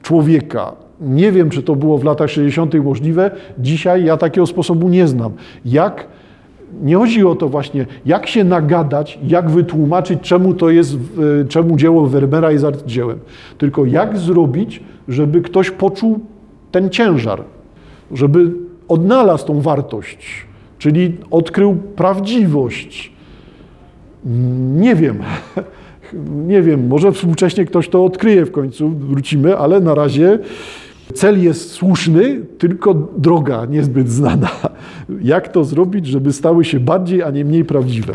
człowieka, 0.03 0.84
nie 1.01 1.33
wiem, 1.33 1.51
czy 1.51 1.63
to 1.63 1.77
było 1.77 1.99
w 1.99 2.05
latach 2.05 2.31
60. 2.31 2.75
możliwe. 2.75 3.31
Dzisiaj 3.59 4.05
ja 4.05 4.17
takiego 4.17 4.47
sposobu 4.47 4.89
nie 4.89 5.09
znam. 5.09 5.33
Jak 5.65 6.07
nie 6.83 6.97
chodzi 6.97 7.25
o 7.25 7.35
to 7.35 7.49
właśnie, 7.49 7.87
jak 8.07 8.27
się 8.27 8.45
nagadać, 8.45 9.19
jak 9.27 9.51
wytłumaczyć, 9.51 10.21
czemu 10.21 10.55
to 10.55 10.71
jest, 10.71 10.95
e, 10.95 11.45
czemu 11.49 11.77
dzieło 11.77 12.07
Werbera 12.07 12.53
jest 12.53 12.65
arcydziełem, 12.65 13.19
tylko 13.59 13.85
jak 13.85 14.19
zrobić, 14.19 14.83
żeby 15.09 15.43
ktoś 15.43 15.71
poczuł 15.71 16.21
ten 16.71 16.91
ciężar, 16.91 17.43
żeby 18.13 18.53
odnalazł 18.89 19.47
tą 19.47 19.61
wartość, 19.61 20.47
czyli 20.79 21.17
odkrył 21.31 21.77
prawdziwość. 21.97 23.13
Nie 24.77 24.95
wiem. 24.95 25.19
Nie 26.47 26.63
wiem, 26.63 26.87
może 26.87 27.13
współcześnie 27.13 27.65
ktoś 27.65 27.89
to 27.89 28.05
odkryje 28.05 28.47
w 28.47 28.51
końcu, 28.51 28.91
wrócimy, 28.91 29.57
ale 29.57 29.81
na 29.81 29.95
razie 29.95 30.39
Cel 31.15 31.43
jest 31.43 31.71
słuszny, 31.71 32.41
tylko 32.59 32.95
droga 33.17 33.65
niezbyt 33.65 34.11
znana. 34.11 34.51
Jak 35.23 35.49
to 35.49 35.65
zrobić, 35.65 36.07
żeby 36.07 36.33
stały 36.33 36.65
się 36.65 36.81
bardziej, 36.81 37.23
a 37.23 37.31
nie 37.31 37.45
mniej 37.45 37.65
prawdziwe? 37.65 38.15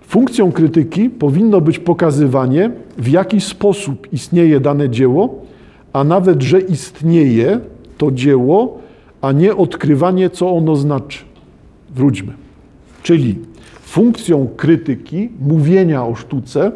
Funkcją 0.00 0.52
krytyki 0.52 1.10
powinno 1.10 1.60
być 1.60 1.78
pokazywanie, 1.78 2.70
w 2.98 3.08
jaki 3.08 3.40
sposób 3.40 4.12
istnieje 4.12 4.60
dane 4.60 4.90
dzieło, 4.90 5.42
a 5.92 6.04
nawet, 6.04 6.42
że 6.42 6.60
istnieje 6.60 7.60
to 7.98 8.10
dzieło, 8.10 8.78
a 9.20 9.32
nie 9.32 9.56
odkrywanie, 9.56 10.30
co 10.30 10.50
ono 10.50 10.76
znaczy. 10.76 11.18
Wróćmy. 11.94 12.32
Czyli 13.02 13.38
funkcją 13.80 14.48
krytyki, 14.56 15.28
mówienia 15.40 16.06
o 16.06 16.14
sztuce, 16.14 16.72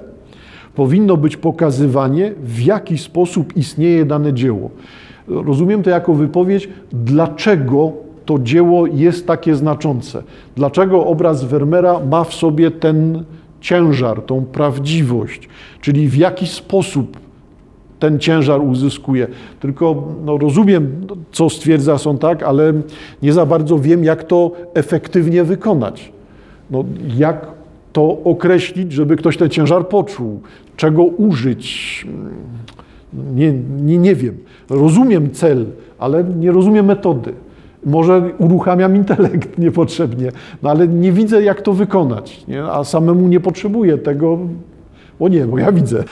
powinno 0.75 1.17
być 1.17 1.37
pokazywanie, 1.37 2.33
w 2.43 2.61
jaki 2.61 2.99
sposób 2.99 3.57
istnieje 3.57 4.05
dane 4.05 4.33
dzieło. 4.33 4.71
Rozumiem 5.29 5.83
to 5.83 5.91
jako 5.91 6.15
wypowiedź, 6.15 6.69
dlaczego 6.93 7.93
to 8.27 8.39
dzieło 8.39 8.87
jest 8.87 9.27
takie 9.27 9.55
znaczące. 9.55 10.23
Dlaczego 10.57 11.07
obraz 11.07 11.45
Vermeera 11.45 12.01
ma 12.11 12.25
w 12.25 12.35
sobie 12.35 12.71
ten 12.71 13.25
ciężar, 13.61 14.23
tą 14.23 14.45
prawdziwość, 14.45 15.49
czyli 15.81 16.09
w 16.09 16.17
jaki 16.17 16.47
sposób 16.47 17.17
ten 17.99 18.19
ciężar 18.19 18.61
uzyskuje. 18.61 19.27
Tylko 19.61 20.09
no, 20.25 20.39
rozumiem, 20.39 21.07
co 21.33 21.51
stwierdza 21.51 21.99
są 21.99 22.19
tak, 22.19 22.43
ale 22.43 22.73
nie 23.23 23.33
za 23.33 23.47
bardzo 23.47 23.79
wiem, 23.79 24.05
jak 24.05 24.25
to 24.25 24.53
efektywnie 24.75 25.45
wykonać. 25.45 26.13
No, 26.71 26.85
jak 27.17 27.47
to 27.93 28.19
określić, 28.25 28.93
żeby 28.93 29.17
ktoś 29.17 29.37
ten 29.37 29.51
ciężar 29.51 29.89
poczuł, 29.89 30.41
czego 30.77 31.05
użyć. 31.05 32.07
Nie, 33.35 33.53
nie, 33.83 33.99
nie 33.99 34.15
wiem. 34.15 34.37
Rozumiem 34.71 35.31
cel, 35.31 35.67
ale 35.99 36.25
nie 36.25 36.53
rozumiem 36.53 36.87
metody. 36.87 37.33
Może 37.87 38.31
uruchamiam 38.39 38.97
intelekt 38.97 39.59
niepotrzebnie, 39.65 40.33
no 40.63 40.71
ale 40.71 40.89
nie 40.89 41.13
widzę, 41.13 41.43
jak 41.43 41.63
to 41.63 41.73
wykonać. 41.73 42.47
Nie? 42.49 42.65
A 42.65 42.85
samemu 42.85 43.29
nie 43.29 43.41
potrzebuję 43.41 43.99
tego, 43.99 44.39
bo 45.21 45.29
nie, 45.29 45.47
bo 45.47 45.59
ja 45.59 45.73
widzę. 45.73 46.05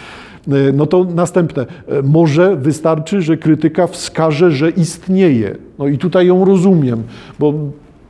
No 0.75 0.87
to 0.87 1.05
następne. 1.05 1.67
Może 2.05 2.57
wystarczy, 2.57 3.23
że 3.23 3.37
krytyka 3.37 3.87
wskaże, 3.87 4.51
że 4.51 4.71
istnieje. 4.71 5.57
No 5.79 5.87
i 5.87 5.99
tutaj 5.99 6.27
ją 6.27 6.45
rozumiem, 6.45 7.03
bo 7.39 7.55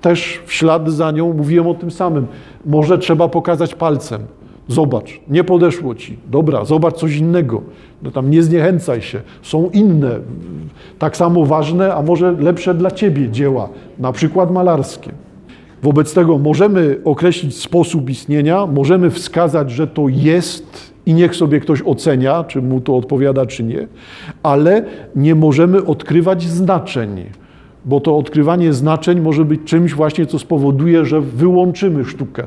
też 0.01 0.43
w 0.47 0.53
ślad 0.53 0.91
za 0.91 1.11
nią 1.11 1.33
mówiłem 1.33 1.67
o 1.67 1.75
tym 1.75 1.91
samym. 1.91 2.27
Może 2.67 2.99
trzeba 2.99 3.29
pokazać 3.29 3.75
palcem. 3.75 4.21
Zobacz, 4.69 5.21
nie 5.29 5.45
podeszło 5.45 5.95
ci. 5.95 6.19
Dobra, 6.31 6.65
zobacz 6.65 6.95
coś 6.97 7.17
innego. 7.17 7.63
No 8.03 8.11
tam 8.11 8.31
nie 8.31 8.43
zniechęcaj 8.43 9.03
się. 9.03 9.21
Są 9.43 9.71
inne, 9.71 10.19
tak 10.99 11.17
samo 11.17 11.47
ważne, 11.47 11.95
a 11.95 12.03
może 12.03 12.33
lepsze 12.33 12.75
dla 12.75 12.91
ciebie 12.91 13.31
dzieła, 13.31 13.69
na 13.99 14.13
przykład 14.13 14.51
malarskie. 14.51 15.11
Wobec 15.83 16.15
tego 16.15 16.39
możemy 16.39 17.01
określić 17.05 17.57
sposób 17.57 18.11
istnienia, 18.11 18.67
możemy 18.67 19.11
wskazać, 19.11 19.71
że 19.71 19.87
to 19.87 20.09
jest 20.09 20.93
i 21.07 21.15
niech 21.15 21.37
sobie 21.37 21.61
ktoś 21.61 21.83
ocenia, 21.83 22.45
czy 22.45 22.63
mu 22.63 22.81
to 22.81 22.97
odpowiada, 22.97 23.47
czy 23.47 23.65
nie, 23.65 23.89
ale 24.43 24.85
nie 25.17 25.35
możemy 25.35 25.85
odkrywać 25.85 26.43
znaczeń, 26.43 27.25
bo 27.85 28.01
to 28.01 28.19
odkrywanie 28.19 28.73
znaczeń 28.73 29.21
może 29.21 29.45
być 29.45 29.61
czymś 29.65 29.95
właśnie, 29.95 30.27
co 30.27 30.39
spowoduje, 30.39 31.05
że 31.05 31.21
wyłączymy 31.21 32.05
sztukę 32.05 32.47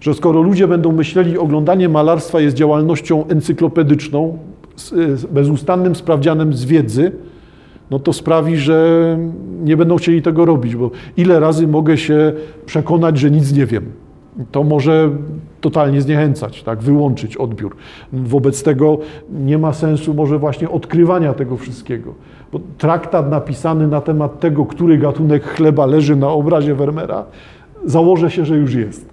Że 0.00 0.14
skoro 0.14 0.42
ludzie 0.42 0.68
będą 0.68 0.92
myśleli, 0.92 1.38
oglądanie 1.38 1.88
malarstwa 1.88 2.40
jest 2.40 2.56
działalnością 2.56 3.26
encyklopedyczną, 3.26 4.38
bezustannym 5.30 5.94
sprawdzianem 5.94 6.54
z 6.54 6.64
wiedzy, 6.64 7.12
no 7.90 7.98
to 7.98 8.12
sprawi, 8.12 8.56
że 8.56 9.18
nie 9.64 9.76
będą 9.76 9.96
chcieli 9.96 10.22
tego 10.22 10.44
robić, 10.44 10.76
bo 10.76 10.90
ile 11.16 11.40
razy 11.40 11.68
mogę 11.68 11.98
się 11.98 12.32
przekonać, 12.66 13.18
że 13.18 13.30
nic 13.30 13.52
nie 13.52 13.66
wiem. 13.66 13.84
To 14.52 14.62
może 14.64 15.10
totalnie 15.60 16.02
zniechęcać, 16.02 16.62
tak, 16.62 16.78
wyłączyć 16.78 17.36
odbiór. 17.36 17.76
Wobec 18.12 18.62
tego 18.62 18.98
nie 19.30 19.58
ma 19.58 19.72
sensu 19.72 20.14
może 20.14 20.38
właśnie 20.38 20.70
odkrywania 20.70 21.34
tego 21.34 21.56
wszystkiego. 21.56 22.14
Bo 22.52 22.60
traktat 22.78 23.30
napisany 23.30 23.88
na 23.88 24.00
temat 24.00 24.40
tego, 24.40 24.66
który 24.66 24.98
gatunek 24.98 25.44
chleba 25.44 25.86
leży 25.86 26.16
na 26.16 26.28
obrazie 26.28 26.74
Vermeera, 26.74 27.24
założę 27.84 28.30
się, 28.30 28.44
że 28.44 28.56
już 28.56 28.74
jest. 28.74 29.10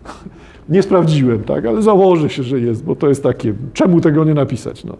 Nie 0.69 0.83
sprawdziłem, 0.83 1.43
tak, 1.43 1.65
ale 1.65 1.81
założę 1.81 2.29
się, 2.29 2.43
że 2.43 2.59
jest, 2.59 2.83
bo 2.83 2.95
to 2.95 3.09
jest 3.09 3.23
takie, 3.23 3.53
czemu 3.73 4.01
tego 4.01 4.23
nie 4.23 4.33
napisać? 4.33 4.83
No. 4.83 4.97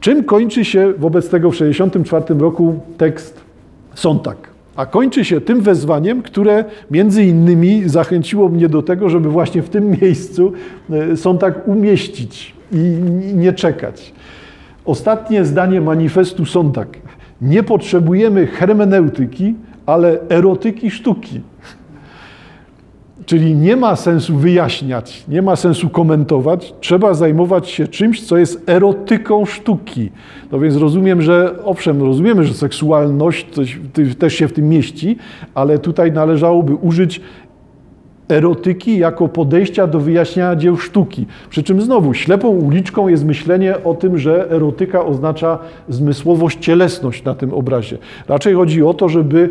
Czym 0.00 0.24
kończy 0.24 0.64
się 0.64 0.92
wobec 0.98 1.28
tego 1.28 1.50
w 1.50 1.52
1964 1.52 2.40
roku 2.40 2.80
tekst 2.98 3.40
Sontag? 3.94 4.50
A 4.76 4.86
kończy 4.86 5.24
się 5.24 5.40
tym 5.40 5.60
wezwaniem, 5.60 6.22
które 6.22 6.64
między 6.90 7.24
innymi 7.24 7.88
zachęciło 7.88 8.48
mnie 8.48 8.68
do 8.68 8.82
tego, 8.82 9.08
żeby 9.08 9.28
właśnie 9.28 9.62
w 9.62 9.68
tym 9.68 9.96
miejscu 10.02 10.52
e, 10.90 11.16
Sontag 11.16 11.68
umieścić 11.68 12.54
i 12.72 12.76
nie 13.34 13.52
czekać. 13.52 14.12
Ostatnie 14.84 15.44
zdanie 15.44 15.80
manifestu 15.80 16.46
Sontag. 16.46 16.88
Nie 17.42 17.62
potrzebujemy 17.62 18.46
hermeneutyki, 18.46 19.54
ale 19.86 20.18
erotyki 20.28 20.90
sztuki. 20.90 21.40
Czyli 23.26 23.54
nie 23.54 23.76
ma 23.76 23.96
sensu 23.96 24.36
wyjaśniać, 24.36 25.24
nie 25.28 25.42
ma 25.42 25.56
sensu 25.56 25.88
komentować, 25.88 26.74
trzeba 26.80 27.14
zajmować 27.14 27.68
się 27.68 27.88
czymś, 27.88 28.26
co 28.26 28.36
jest 28.36 28.70
erotyką 28.70 29.44
sztuki. 29.44 30.10
No 30.52 30.60
więc 30.60 30.76
rozumiem, 30.76 31.22
że 31.22 31.54
owszem, 31.64 32.02
rozumiemy, 32.02 32.44
że 32.44 32.54
seksualność 32.54 33.46
coś, 33.52 33.78
też 34.18 34.34
się 34.34 34.48
w 34.48 34.52
tym 34.52 34.68
mieści, 34.68 35.16
ale 35.54 35.78
tutaj 35.78 36.12
należałoby 36.12 36.74
użyć 36.74 37.20
erotyki 38.28 38.98
jako 38.98 39.28
podejścia 39.28 39.86
do 39.86 40.00
wyjaśniania 40.00 40.56
dzieł 40.56 40.76
sztuki. 40.76 41.26
Przy 41.50 41.62
czym 41.62 41.80
znowu 41.80 42.14
ślepą 42.14 42.48
uliczką 42.48 43.08
jest 43.08 43.24
myślenie 43.24 43.84
o 43.84 43.94
tym, 43.94 44.18
że 44.18 44.50
erotyka 44.50 45.04
oznacza 45.04 45.58
zmysłowość, 45.88 46.58
cielesność 46.60 47.24
na 47.24 47.34
tym 47.34 47.54
obrazie. 47.54 47.98
Raczej 48.28 48.54
chodzi 48.54 48.82
o 48.82 48.94
to, 48.94 49.08
żeby 49.08 49.50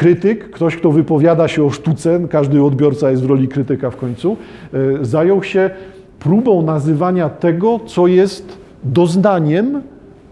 krytyk, 0.00 0.50
ktoś, 0.50 0.76
kto 0.76 0.90
wypowiada 0.90 1.48
się 1.48 1.64
o 1.64 1.70
sztuce, 1.70 2.20
każdy 2.30 2.64
odbiorca 2.64 3.10
jest 3.10 3.22
w 3.22 3.26
roli 3.26 3.48
krytyka 3.48 3.90
w 3.90 3.96
końcu, 3.96 4.36
e, 4.74 5.04
zajął 5.04 5.42
się 5.42 5.70
próbą 6.18 6.62
nazywania 6.62 7.28
tego, 7.28 7.80
co 7.86 8.06
jest 8.06 8.58
doznaniem, 8.84 9.82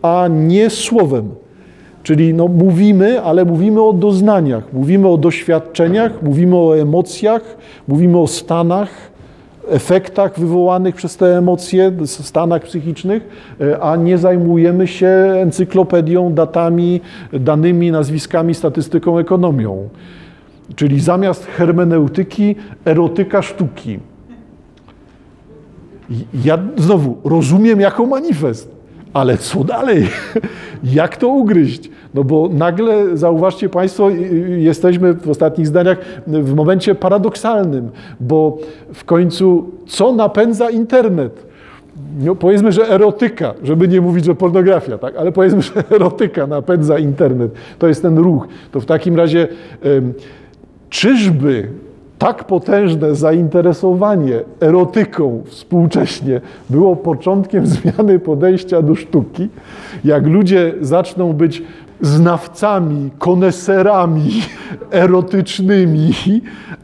a 0.03 0.29
nie 0.31 0.71
słowem. 0.71 1.31
Czyli 2.03 2.35
no, 2.35 2.49
mówimy, 2.49 3.23
ale 3.23 3.45
mówimy 3.45 3.83
o 3.83 3.93
doznaniach, 3.93 4.73
mówimy 4.73 5.09
o 5.09 5.17
doświadczeniach, 5.17 6.23
mówimy 6.23 6.57
o 6.57 6.79
emocjach, 6.79 7.57
mówimy 7.89 8.19
o 8.19 8.27
stanach, 8.27 8.91
efektach 9.71 10.39
wywołanych 10.39 10.95
przez 10.95 11.17
te 11.17 11.39
emocje, 11.39 11.93
stanach 12.05 12.63
psychicznych, 12.63 13.29
e, 13.61 13.81
a 13.81 13.97
nie 13.97 14.19
zajmujemy 14.19 14.87
się 14.87 15.09
encyklopedią, 15.43 16.35
datami, 16.35 17.01
danymi, 17.33 17.91
nazwiskami, 17.91 18.55
statystyką, 18.55 19.19
ekonomią. 19.19 19.89
Czyli 20.77 21.01
zamiast 21.01 21.47
hermeneutyki, 21.47 22.57
erotyka 22.85 23.43
sztuki. 23.43 23.99
Ja 26.45 26.59
znowu 26.77 27.17
rozumiem 27.25 27.81
jako 27.81 28.07
manifest, 28.07 28.78
ale 29.19 29.39
co 29.39 29.65
dalej? 29.65 30.09
Jak 30.85 31.17
to 31.17 31.29
ugryźć? 31.29 31.91
No 32.15 32.25
bo 32.25 32.49
nagle, 32.53 33.17
zauważcie 33.17 33.69
Państwo, 33.69 34.11
jesteśmy 34.57 35.15
w 35.15 35.29
ostatnich 35.31 35.67
zdaniach 35.67 35.99
w 36.27 36.55
momencie 36.55 36.95
paradoksalnym, 36.95 37.91
bo 38.21 38.59
w 38.95 39.05
końcu 39.05 39.71
co 39.87 40.13
napędza 40.13 40.71
internet? 40.71 41.47
No, 42.21 42.35
powiedzmy, 42.35 42.73
że 42.73 42.89
erotyka, 42.89 43.55
żeby 43.63 43.89
nie 43.89 44.01
mówić, 44.01 44.25
że 44.25 44.35
pornografia, 44.35 44.99
tak? 44.99 45.17
ale 45.17 45.33
powiedzmy, 45.33 45.63
że 45.69 45.85
erotyka 45.91 46.47
napędza 46.47 46.99
internet. 46.99 47.53
To 47.79 47.89
jest 47.89 48.03
ten 48.03 48.19
ruch. 48.19 48.49
To 48.73 48.81
w 48.81 48.87
takim 48.87 49.17
razie, 49.17 49.49
czyżby 50.91 51.69
tak 52.19 52.45
potężne 52.45 53.15
zainteresowanie 53.15 54.41
erotyką 54.61 55.43
współcześnie 55.47 56.41
było 56.71 56.97
początkiem 56.97 57.67
zmiany 57.77 58.19
podejścia 58.19 58.83
do 58.83 58.95
sztuki, 58.95 59.49
jak 60.05 60.27
ludzie 60.27 60.75
zaczną 60.81 61.33
być 61.33 61.63
znawcami, 62.01 63.11
koneserami 63.19 64.31
erotycznymi, 64.91 66.13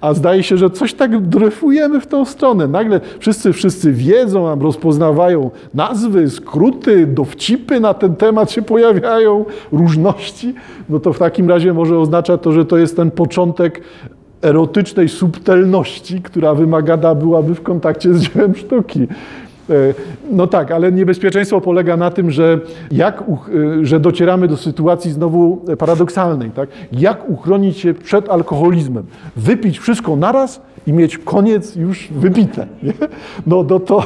a 0.00 0.14
zdaje 0.14 0.42
się, 0.42 0.56
że 0.56 0.70
coś 0.70 0.94
tak 0.94 1.20
dryfujemy 1.20 2.00
w 2.00 2.06
tą 2.06 2.24
stronę. 2.24 2.68
Nagle 2.68 3.00
wszyscy, 3.18 3.52
wszyscy 3.52 3.92
wiedzą, 3.92 4.60
rozpoznawają 4.60 5.50
nazwy, 5.74 6.30
skróty, 6.30 7.06
dowcipy 7.06 7.80
na 7.80 7.94
ten 7.94 8.16
temat 8.16 8.50
się 8.50 8.62
pojawiają, 8.62 9.44
różności, 9.72 10.54
no 10.88 11.00
to 11.00 11.12
w 11.12 11.18
takim 11.18 11.48
razie 11.48 11.72
może 11.72 11.98
oznacza 11.98 12.38
to, 12.38 12.52
że 12.52 12.64
to 12.64 12.76
jest 12.76 12.96
ten 12.96 13.10
początek 13.10 13.80
erotycznej 14.44 15.08
subtelności, 15.08 16.22
która 16.22 16.54
wymagana 16.54 17.14
byłaby 17.14 17.54
w 17.54 17.62
kontakcie 17.62 18.14
z 18.14 18.20
dziełem 18.20 18.54
sztuki. 18.54 19.08
E, 19.70 19.94
no 20.32 20.46
tak, 20.46 20.70
ale 20.70 20.92
niebezpieczeństwo 20.92 21.60
polega 21.60 21.96
na 21.96 22.10
tym, 22.10 22.30
że, 22.30 22.60
jak, 22.90 23.22
e, 23.22 23.84
że 23.86 24.00
docieramy 24.00 24.48
do 24.48 24.56
sytuacji 24.56 25.10
znowu 25.10 25.64
paradoksalnej. 25.78 26.50
Tak? 26.50 26.68
Jak 26.92 27.30
uchronić 27.30 27.78
się 27.78 27.94
przed 27.94 28.28
alkoholizmem? 28.28 29.04
Wypić 29.36 29.78
wszystko 29.78 30.16
naraz 30.16 30.60
i 30.86 30.92
mieć 30.92 31.18
koniec 31.18 31.76
już 31.76 32.08
wypite. 32.08 32.66
Nie? 32.82 32.92
No, 33.46 33.64
no 33.70 33.80
to 33.80 34.02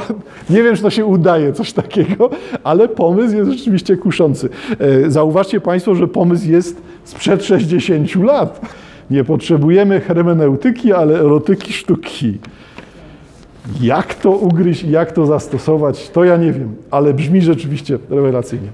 nie 0.49 0.63
wiem, 0.63 0.75
czy 0.75 0.81
to 0.81 0.89
się 0.89 1.05
udaje, 1.05 1.53
coś 1.53 1.73
takiego, 1.73 2.29
ale 2.63 2.87
pomysł 2.87 3.35
jest 3.35 3.51
rzeczywiście 3.51 3.97
kuszący. 3.97 4.49
E, 4.79 5.11
zauważcie 5.11 5.61
Państwo, 5.61 5.95
że 5.95 6.07
pomysł 6.07 6.49
jest 6.49 6.81
sprzed 7.03 7.45
60 7.45 8.15
lat. 8.15 8.61
Nie 9.09 9.23
potrzebujemy 9.23 9.99
hermeneutyki, 10.01 10.93
ale 10.93 11.19
erotyki 11.19 11.73
sztuki. 11.73 12.37
Jak 13.81 14.15
to 14.15 14.31
ugryźć 14.31 14.83
jak 14.83 15.11
to 15.11 15.25
zastosować, 15.25 16.09
to 16.09 16.23
ja 16.23 16.37
nie 16.37 16.53
wiem, 16.53 16.75
ale 16.91 17.13
brzmi 17.13 17.41
rzeczywiście 17.41 17.99
rewelacyjnie. 18.09 18.69